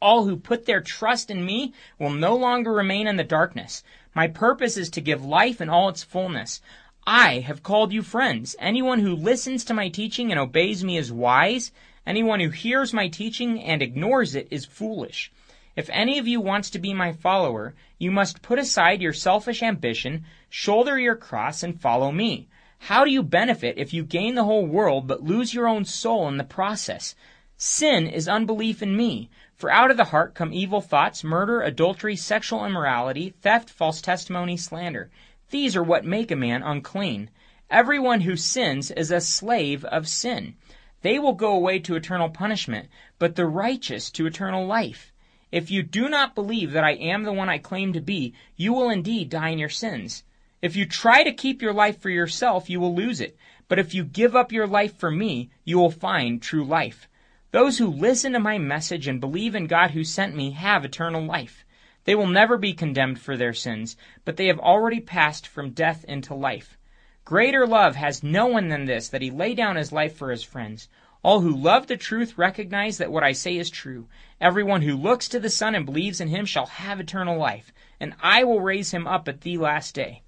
All 0.00 0.24
who 0.24 0.36
put 0.36 0.66
their 0.66 0.80
trust 0.80 1.30
in 1.30 1.44
me 1.44 1.72
will 1.98 2.10
no 2.10 2.34
longer 2.34 2.72
remain 2.72 3.06
in 3.06 3.16
the 3.16 3.24
darkness. 3.24 3.82
My 4.14 4.26
purpose 4.26 4.76
is 4.76 4.90
to 4.90 5.00
give 5.00 5.24
life 5.24 5.60
in 5.60 5.68
all 5.68 5.88
its 5.88 6.02
fullness. 6.02 6.60
I 7.06 7.38
have 7.40 7.62
called 7.62 7.92
you 7.92 8.02
friends. 8.02 8.56
Anyone 8.58 8.98
who 8.98 9.14
listens 9.14 9.64
to 9.64 9.74
my 9.74 9.88
teaching 9.88 10.30
and 10.30 10.38
obeys 10.38 10.82
me 10.84 10.96
is 10.98 11.12
wise. 11.12 11.72
Anyone 12.06 12.40
who 12.40 12.50
hears 12.50 12.92
my 12.92 13.08
teaching 13.08 13.62
and 13.62 13.82
ignores 13.82 14.34
it 14.34 14.48
is 14.50 14.64
foolish. 14.64 15.30
If 15.76 15.90
any 15.90 16.18
of 16.18 16.26
you 16.26 16.40
wants 16.40 16.70
to 16.70 16.78
be 16.78 16.94
my 16.94 17.12
follower, 17.12 17.74
you 17.98 18.10
must 18.10 18.42
put 18.42 18.58
aside 18.58 19.02
your 19.02 19.12
selfish 19.12 19.62
ambition, 19.62 20.24
shoulder 20.48 20.98
your 20.98 21.16
cross, 21.16 21.62
and 21.62 21.80
follow 21.80 22.10
me. 22.10 22.48
How 22.78 23.04
do 23.04 23.10
you 23.10 23.22
benefit 23.22 23.76
if 23.76 23.92
you 23.92 24.04
gain 24.04 24.34
the 24.34 24.44
whole 24.44 24.64
world 24.64 25.06
but 25.06 25.24
lose 25.24 25.52
your 25.52 25.68
own 25.68 25.84
soul 25.84 26.28
in 26.28 26.36
the 26.36 26.44
process? 26.44 27.14
Sin 27.56 28.06
is 28.06 28.28
unbelief 28.28 28.82
in 28.82 28.96
me. 28.96 29.30
For 29.56 29.68
out 29.68 29.90
of 29.90 29.96
the 29.96 30.04
heart 30.04 30.34
come 30.34 30.52
evil 30.52 30.80
thoughts, 30.80 31.24
murder, 31.24 31.60
adultery, 31.60 32.14
sexual 32.14 32.64
immorality, 32.64 33.34
theft, 33.42 33.68
false 33.68 34.00
testimony, 34.00 34.56
slander. 34.56 35.10
These 35.50 35.74
are 35.74 35.82
what 35.82 36.04
make 36.04 36.30
a 36.30 36.36
man 36.36 36.62
unclean. 36.62 37.30
Everyone 37.68 38.20
who 38.20 38.36
sins 38.36 38.92
is 38.92 39.10
a 39.10 39.20
slave 39.20 39.84
of 39.84 40.08
sin. 40.08 40.54
They 41.02 41.18
will 41.18 41.32
go 41.32 41.52
away 41.52 41.80
to 41.80 41.96
eternal 41.96 42.30
punishment, 42.30 42.88
but 43.18 43.34
the 43.34 43.46
righteous 43.46 44.10
to 44.12 44.26
eternal 44.26 44.64
life. 44.64 45.12
If 45.50 45.70
you 45.70 45.82
do 45.82 46.08
not 46.08 46.34
believe 46.34 46.72
that 46.72 46.84
I 46.84 46.92
am 46.92 47.22
the 47.22 47.32
one 47.32 47.48
I 47.48 47.58
claim 47.58 47.94
to 47.94 48.00
be, 48.00 48.34
you 48.56 48.72
will 48.72 48.90
indeed 48.90 49.30
die 49.30 49.48
in 49.48 49.58
your 49.58 49.68
sins. 49.68 50.22
If 50.60 50.76
you 50.76 50.84
try 50.84 51.22
to 51.22 51.32
keep 51.32 51.62
your 51.62 51.72
life 51.72 52.00
for 52.00 52.10
yourself, 52.10 52.68
you 52.68 52.80
will 52.80 52.94
lose 52.94 53.20
it. 53.20 53.36
But 53.68 53.78
if 53.78 53.94
you 53.94 54.04
give 54.04 54.36
up 54.36 54.52
your 54.52 54.66
life 54.66 54.96
for 54.96 55.10
me, 55.10 55.50
you 55.64 55.78
will 55.78 55.90
find 55.90 56.42
true 56.42 56.64
life. 56.64 57.08
Those 57.50 57.78
who 57.78 57.86
listen 57.86 58.32
to 58.32 58.40
my 58.40 58.58
message 58.58 59.06
and 59.08 59.20
believe 59.20 59.54
in 59.54 59.66
God 59.66 59.92
who 59.92 60.04
sent 60.04 60.34
me 60.34 60.50
have 60.50 60.84
eternal 60.84 61.24
life. 61.24 61.64
They 62.04 62.14
will 62.14 62.26
never 62.26 62.58
be 62.58 62.74
condemned 62.74 63.20
for 63.20 63.36
their 63.36 63.54
sins, 63.54 63.96
but 64.24 64.36
they 64.36 64.48
have 64.48 64.58
already 64.58 65.00
passed 65.00 65.46
from 65.46 65.70
death 65.70 66.04
into 66.04 66.34
life. 66.34 66.76
Greater 67.24 67.66
love 67.66 67.96
has 67.96 68.22
no 68.22 68.46
one 68.46 68.68
than 68.68 68.86
this, 68.86 69.08
that 69.08 69.22
he 69.22 69.30
lay 69.30 69.54
down 69.54 69.76
his 69.76 69.92
life 69.92 70.16
for 70.16 70.30
his 70.30 70.42
friends. 70.42 70.88
All 71.24 71.40
who 71.40 71.54
love 71.54 71.88
the 71.88 71.96
truth 71.96 72.38
recognize 72.38 72.98
that 72.98 73.10
what 73.10 73.24
I 73.24 73.32
say 73.32 73.56
is 73.56 73.70
true. 73.70 74.06
Everyone 74.40 74.82
who 74.82 74.96
looks 74.96 75.28
to 75.28 75.40
the 75.40 75.50
Son 75.50 75.74
and 75.74 75.84
believes 75.84 76.20
in 76.20 76.28
him 76.28 76.46
shall 76.46 76.66
have 76.66 77.00
eternal 77.00 77.36
life, 77.36 77.72
and 77.98 78.14
I 78.22 78.44
will 78.44 78.60
raise 78.60 78.92
him 78.92 79.06
up 79.06 79.26
at 79.26 79.40
the 79.40 79.58
last 79.58 79.96
day. 79.96 80.22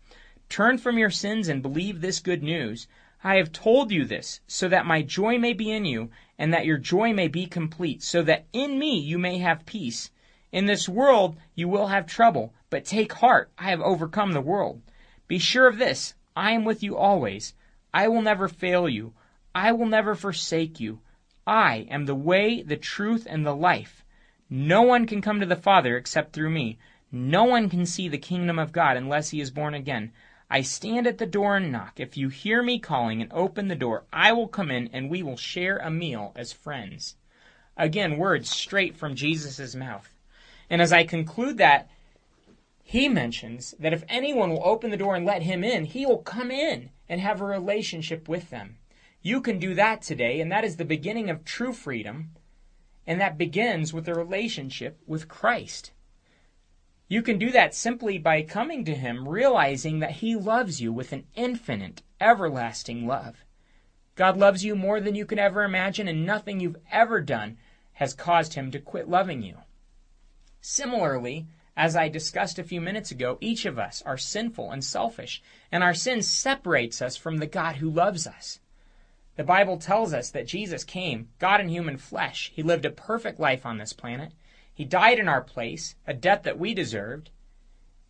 Turn 0.48 0.78
from 0.78 0.98
your 0.98 1.10
sins 1.10 1.46
and 1.46 1.62
believe 1.62 2.00
this 2.00 2.18
good 2.18 2.42
news. 2.42 2.88
I 3.22 3.36
have 3.36 3.52
told 3.52 3.92
you 3.92 4.04
this, 4.04 4.40
so 4.48 4.66
that 4.68 4.84
my 4.84 5.02
joy 5.02 5.38
may 5.38 5.52
be 5.52 5.70
in 5.70 5.84
you, 5.84 6.10
and 6.36 6.52
that 6.52 6.66
your 6.66 6.78
joy 6.78 7.12
may 7.12 7.28
be 7.28 7.46
complete, 7.46 8.02
so 8.02 8.22
that 8.22 8.46
in 8.52 8.76
me 8.76 8.98
you 8.98 9.16
may 9.16 9.38
have 9.38 9.66
peace. 9.66 10.10
In 10.50 10.66
this 10.66 10.88
world 10.88 11.36
you 11.54 11.68
will 11.68 11.86
have 11.86 12.06
trouble, 12.06 12.52
but 12.68 12.84
take 12.84 13.12
heart, 13.12 13.52
I 13.56 13.70
have 13.70 13.80
overcome 13.80 14.32
the 14.32 14.40
world. 14.40 14.82
Be 15.28 15.38
sure 15.38 15.68
of 15.68 15.78
this, 15.78 16.14
I 16.34 16.50
am 16.50 16.64
with 16.64 16.82
you 16.82 16.96
always. 16.96 17.54
I 17.94 18.08
will 18.08 18.22
never 18.22 18.48
fail 18.48 18.88
you. 18.88 19.12
I 19.54 19.72
will 19.72 19.86
never 19.86 20.14
forsake 20.14 20.78
you. 20.78 21.00
I 21.46 21.86
am 21.90 22.06
the 22.06 22.14
way, 22.14 22.62
the 22.62 22.76
truth, 22.76 23.26
and 23.28 23.44
the 23.44 23.54
life. 23.54 24.04
No 24.48 24.82
one 24.82 25.06
can 25.06 25.20
come 25.20 25.40
to 25.40 25.46
the 25.46 25.56
Father 25.56 25.96
except 25.96 26.32
through 26.32 26.50
me. 26.50 26.78
No 27.10 27.44
one 27.44 27.68
can 27.68 27.86
see 27.86 28.08
the 28.08 28.18
kingdom 28.18 28.58
of 28.58 28.72
God 28.72 28.96
unless 28.96 29.30
he 29.30 29.40
is 29.40 29.50
born 29.50 29.74
again. 29.74 30.12
I 30.48 30.62
stand 30.62 31.06
at 31.06 31.18
the 31.18 31.26
door 31.26 31.56
and 31.56 31.70
knock. 31.70 32.00
If 32.00 32.16
you 32.16 32.28
hear 32.28 32.62
me 32.62 32.78
calling 32.78 33.22
and 33.22 33.32
open 33.32 33.68
the 33.68 33.76
door, 33.76 34.04
I 34.12 34.32
will 34.32 34.48
come 34.48 34.70
in 34.70 34.88
and 34.92 35.08
we 35.08 35.22
will 35.22 35.36
share 35.36 35.78
a 35.78 35.90
meal 35.90 36.32
as 36.34 36.52
friends. 36.52 37.16
Again, 37.76 38.18
words 38.18 38.50
straight 38.50 38.96
from 38.96 39.14
Jesus' 39.14 39.74
mouth. 39.74 40.12
And 40.68 40.82
as 40.82 40.92
I 40.92 41.04
conclude 41.04 41.58
that, 41.58 41.88
he 42.82 43.08
mentions 43.08 43.74
that 43.78 43.92
if 43.92 44.04
anyone 44.08 44.50
will 44.50 44.66
open 44.66 44.90
the 44.90 44.96
door 44.96 45.14
and 45.14 45.24
let 45.24 45.42
him 45.42 45.62
in, 45.62 45.84
he 45.84 46.04
will 46.04 46.18
come 46.18 46.50
in 46.50 46.90
and 47.08 47.20
have 47.20 47.40
a 47.40 47.44
relationship 47.44 48.28
with 48.28 48.50
them. 48.50 48.78
You 49.22 49.42
can 49.42 49.58
do 49.58 49.74
that 49.74 50.00
today, 50.00 50.40
and 50.40 50.50
that 50.50 50.64
is 50.64 50.76
the 50.76 50.84
beginning 50.84 51.28
of 51.28 51.44
true 51.44 51.74
freedom, 51.74 52.30
and 53.06 53.20
that 53.20 53.36
begins 53.36 53.92
with 53.92 54.08
a 54.08 54.14
relationship 54.14 54.98
with 55.06 55.28
Christ. 55.28 55.92
You 57.06 57.20
can 57.20 57.38
do 57.38 57.50
that 57.50 57.74
simply 57.74 58.18
by 58.18 58.42
coming 58.42 58.84
to 58.86 58.94
Him, 58.94 59.28
realizing 59.28 59.98
that 59.98 60.12
He 60.12 60.36
loves 60.36 60.80
you 60.80 60.92
with 60.92 61.12
an 61.12 61.26
infinite, 61.34 62.02
everlasting 62.20 63.06
love. 63.06 63.44
God 64.14 64.38
loves 64.38 64.64
you 64.64 64.74
more 64.74 65.00
than 65.00 65.14
you 65.14 65.26
can 65.26 65.38
ever 65.38 65.64
imagine, 65.64 66.08
and 66.08 66.24
nothing 66.24 66.60
you've 66.60 66.80
ever 66.90 67.20
done 67.20 67.58
has 67.94 68.14
caused 68.14 68.54
Him 68.54 68.70
to 68.70 68.78
quit 68.78 69.08
loving 69.08 69.42
you. 69.42 69.58
Similarly, 70.62 71.46
as 71.76 71.94
I 71.94 72.08
discussed 72.08 72.58
a 72.58 72.64
few 72.64 72.80
minutes 72.80 73.10
ago, 73.10 73.36
each 73.40 73.66
of 73.66 73.78
us 73.78 74.02
are 74.06 74.16
sinful 74.16 74.70
and 74.70 74.84
selfish, 74.84 75.42
and 75.70 75.82
our 75.82 75.94
sin 75.94 76.22
separates 76.22 77.02
us 77.02 77.16
from 77.16 77.36
the 77.36 77.46
God 77.46 77.76
who 77.76 77.90
loves 77.90 78.26
us. 78.26 78.60
The 79.40 79.44
Bible 79.44 79.78
tells 79.78 80.12
us 80.12 80.28
that 80.32 80.46
Jesus 80.46 80.84
came, 80.84 81.30
God 81.38 81.62
in 81.62 81.70
human 81.70 81.96
flesh. 81.96 82.52
He 82.54 82.62
lived 82.62 82.84
a 82.84 82.90
perfect 82.90 83.40
life 83.40 83.64
on 83.64 83.78
this 83.78 83.94
planet. 83.94 84.32
He 84.70 84.84
died 84.84 85.18
in 85.18 85.28
our 85.28 85.40
place, 85.40 85.94
a 86.06 86.12
death 86.12 86.42
that 86.42 86.58
we 86.58 86.74
deserved, 86.74 87.30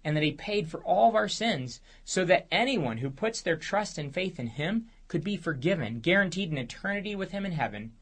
and 0.03 0.17
that 0.17 0.25
He 0.25 0.33
paid 0.33 0.67
for 0.67 0.81
all 0.83 1.09
of 1.09 1.15
our 1.15 1.29
sins 1.29 1.81
so 2.05 2.25
that 2.25 2.49
anyone 2.51 2.99
who 2.99 3.11
puts 3.11 3.41
their 3.41 3.55
trust 3.55 3.97
and 3.97 4.13
faith 4.13 4.41
in 4.41 4.49
Him 4.49 4.89
could 5.07 5.23
be 5.23 5.37
forgiven, 5.37 6.01
guaranteed 6.01 6.51
an 6.51 6.59
eternity 6.59 7.15
with 7.15 7.31
Him 7.31 7.47
in 7.47 7.53
heaven, 7.53 7.93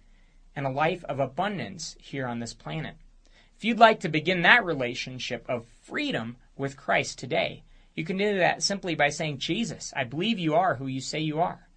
and 0.57 0.65
a 0.65 0.71
life 0.71 1.05
of 1.05 1.21
abundance 1.21 1.99
here 2.01 2.27
on 2.27 2.39
this 2.39 2.55
planet. 2.55 2.97
If 3.59 3.63
you'd 3.63 3.79
like 3.79 4.01
to 4.01 4.09
begin 4.09 4.41
that 4.41 4.65
relationship 4.65 5.45
of 5.51 5.67
freedom 5.67 6.39
with 6.57 6.79
Christ 6.79 7.19
today, 7.19 7.63
you 7.95 8.07
can 8.07 8.17
do 8.17 8.39
that 8.39 8.63
simply 8.63 8.95
by 8.95 9.11
saying, 9.11 9.37
Jesus, 9.37 9.93
I 9.95 10.05
believe 10.05 10.39
you 10.39 10.55
are 10.55 10.77
who 10.77 10.87
you 10.87 11.03
say 11.03 11.21
you 11.21 11.43
are. 11.43 11.68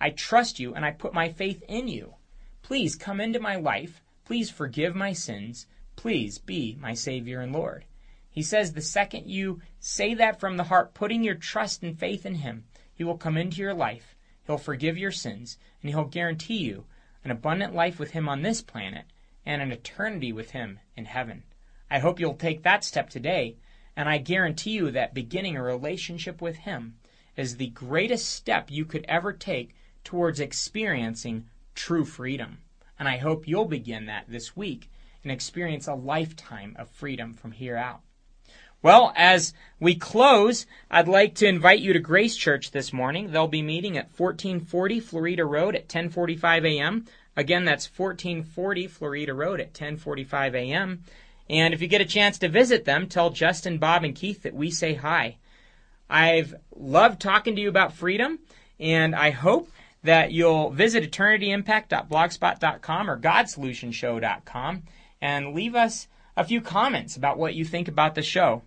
I 0.00 0.10
trust 0.10 0.58
you 0.58 0.74
and 0.74 0.84
I 0.84 0.92
put 0.92 1.12
my 1.12 1.28
faith 1.28 1.62
in 1.68 1.86
you. 1.86 2.14
Please 2.62 2.96
come 2.96 3.20
into 3.20 3.38
my 3.38 3.56
life. 3.56 4.02
Please 4.24 4.48
forgive 4.48 4.94
my 4.94 5.12
sins. 5.12 5.66
Please 5.96 6.38
be 6.38 6.78
my 6.80 6.94
Savior 6.94 7.40
and 7.40 7.52
Lord. 7.52 7.84
He 8.30 8.42
says 8.42 8.72
the 8.72 8.80
second 8.80 9.28
you 9.28 9.60
say 9.80 10.14
that 10.14 10.40
from 10.40 10.56
the 10.56 10.64
heart, 10.64 10.94
putting 10.94 11.22
your 11.22 11.34
trust 11.34 11.82
and 11.82 11.98
faith 11.98 12.24
in 12.24 12.36
Him, 12.36 12.64
He 12.94 13.04
will 13.04 13.18
come 13.18 13.36
into 13.36 13.60
your 13.60 13.74
life. 13.74 14.16
He'll 14.46 14.56
forgive 14.56 14.96
your 14.96 15.10
sins, 15.10 15.58
and 15.82 15.90
He'll 15.90 16.04
guarantee 16.04 16.58
you 16.58 16.86
an 17.24 17.30
abundant 17.30 17.74
life 17.74 17.98
with 17.98 18.12
Him 18.12 18.28
on 18.28 18.42
this 18.42 18.62
planet 18.62 19.04
and 19.44 19.60
an 19.60 19.72
eternity 19.72 20.32
with 20.32 20.52
Him 20.52 20.78
in 20.96 21.06
heaven. 21.06 21.42
I 21.90 21.98
hope 21.98 22.20
you'll 22.20 22.34
take 22.34 22.62
that 22.62 22.84
step 22.84 23.10
today, 23.10 23.56
and 23.96 24.08
I 24.08 24.18
guarantee 24.18 24.70
you 24.70 24.92
that 24.92 25.12
beginning 25.12 25.56
a 25.56 25.62
relationship 25.62 26.40
with 26.40 26.56
Him 26.56 26.96
is 27.36 27.56
the 27.56 27.68
greatest 27.68 28.30
step 28.30 28.70
you 28.70 28.84
could 28.84 29.04
ever 29.08 29.32
take 29.32 29.74
towards 30.04 30.40
experiencing 30.40 31.46
true 31.74 32.04
freedom. 32.04 32.58
And 32.98 33.08
I 33.08 33.16
hope 33.16 33.48
you'll 33.48 33.64
begin 33.64 34.06
that 34.06 34.26
this 34.28 34.56
week 34.56 34.90
and 35.22 35.32
experience 35.32 35.86
a 35.86 35.94
lifetime 35.94 36.76
of 36.78 36.90
freedom 36.90 37.34
from 37.34 37.52
here 37.52 37.76
out. 37.76 38.00
Well, 38.82 39.12
as 39.14 39.52
we 39.78 39.94
close, 39.94 40.64
I'd 40.90 41.08
like 41.08 41.34
to 41.36 41.46
invite 41.46 41.80
you 41.80 41.92
to 41.92 41.98
Grace 41.98 42.34
Church 42.34 42.70
this 42.70 42.94
morning. 42.94 43.30
They'll 43.30 43.46
be 43.46 43.60
meeting 43.60 43.98
at 43.98 44.08
1440 44.16 45.00
Florida 45.00 45.44
Road 45.44 45.76
at 45.76 45.88
10:45 45.88 46.64
a.m. 46.64 47.06
Again, 47.36 47.66
that's 47.66 47.86
1440 47.86 48.86
Florida 48.86 49.34
Road 49.34 49.60
at 49.60 49.74
10:45 49.74 50.54
a.m. 50.54 51.04
And 51.50 51.74
if 51.74 51.82
you 51.82 51.88
get 51.88 52.00
a 52.00 52.06
chance 52.06 52.38
to 52.38 52.48
visit 52.48 52.86
them, 52.86 53.06
tell 53.06 53.30
Justin, 53.30 53.76
Bob, 53.76 54.02
and 54.02 54.14
Keith 54.14 54.44
that 54.44 54.54
we 54.54 54.70
say 54.70 54.94
hi. 54.94 55.36
I've 56.08 56.54
loved 56.74 57.20
talking 57.20 57.56
to 57.56 57.60
you 57.60 57.68
about 57.68 57.92
freedom, 57.92 58.38
and 58.78 59.14
I 59.14 59.30
hope 59.30 59.70
that 60.02 60.32
you'll 60.32 60.70
visit 60.70 61.10
eternityimpact.blogspot.com 61.10 63.10
or 63.10 63.18
godsolutionshow.com 63.18 64.82
and 65.20 65.54
leave 65.54 65.74
us 65.74 66.08
a 66.36 66.44
few 66.44 66.60
comments 66.60 67.16
about 67.16 67.38
what 67.38 67.54
you 67.54 67.64
think 67.64 67.88
about 67.88 68.14
the 68.14 68.22
show. 68.22 68.62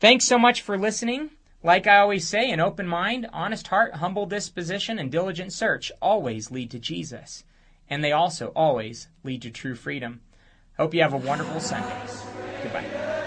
Thanks 0.00 0.26
so 0.26 0.38
much 0.38 0.60
for 0.60 0.78
listening. 0.78 1.30
Like 1.62 1.86
I 1.86 1.98
always 1.98 2.28
say, 2.28 2.50
an 2.50 2.60
open 2.60 2.86
mind, 2.86 3.26
honest 3.32 3.68
heart, 3.68 3.94
humble 3.94 4.26
disposition, 4.26 4.98
and 4.98 5.10
diligent 5.10 5.52
search 5.52 5.90
always 6.00 6.50
lead 6.50 6.70
to 6.70 6.78
Jesus. 6.78 7.44
And 7.90 8.04
they 8.04 8.12
also 8.12 8.52
always 8.54 9.08
lead 9.24 9.42
to 9.42 9.50
true 9.50 9.74
freedom. 9.74 10.20
Hope 10.76 10.94
you 10.94 11.02
have 11.02 11.14
a 11.14 11.16
wonderful 11.16 11.58
Sunday. 11.58 12.00
Goodbye. 12.62 13.17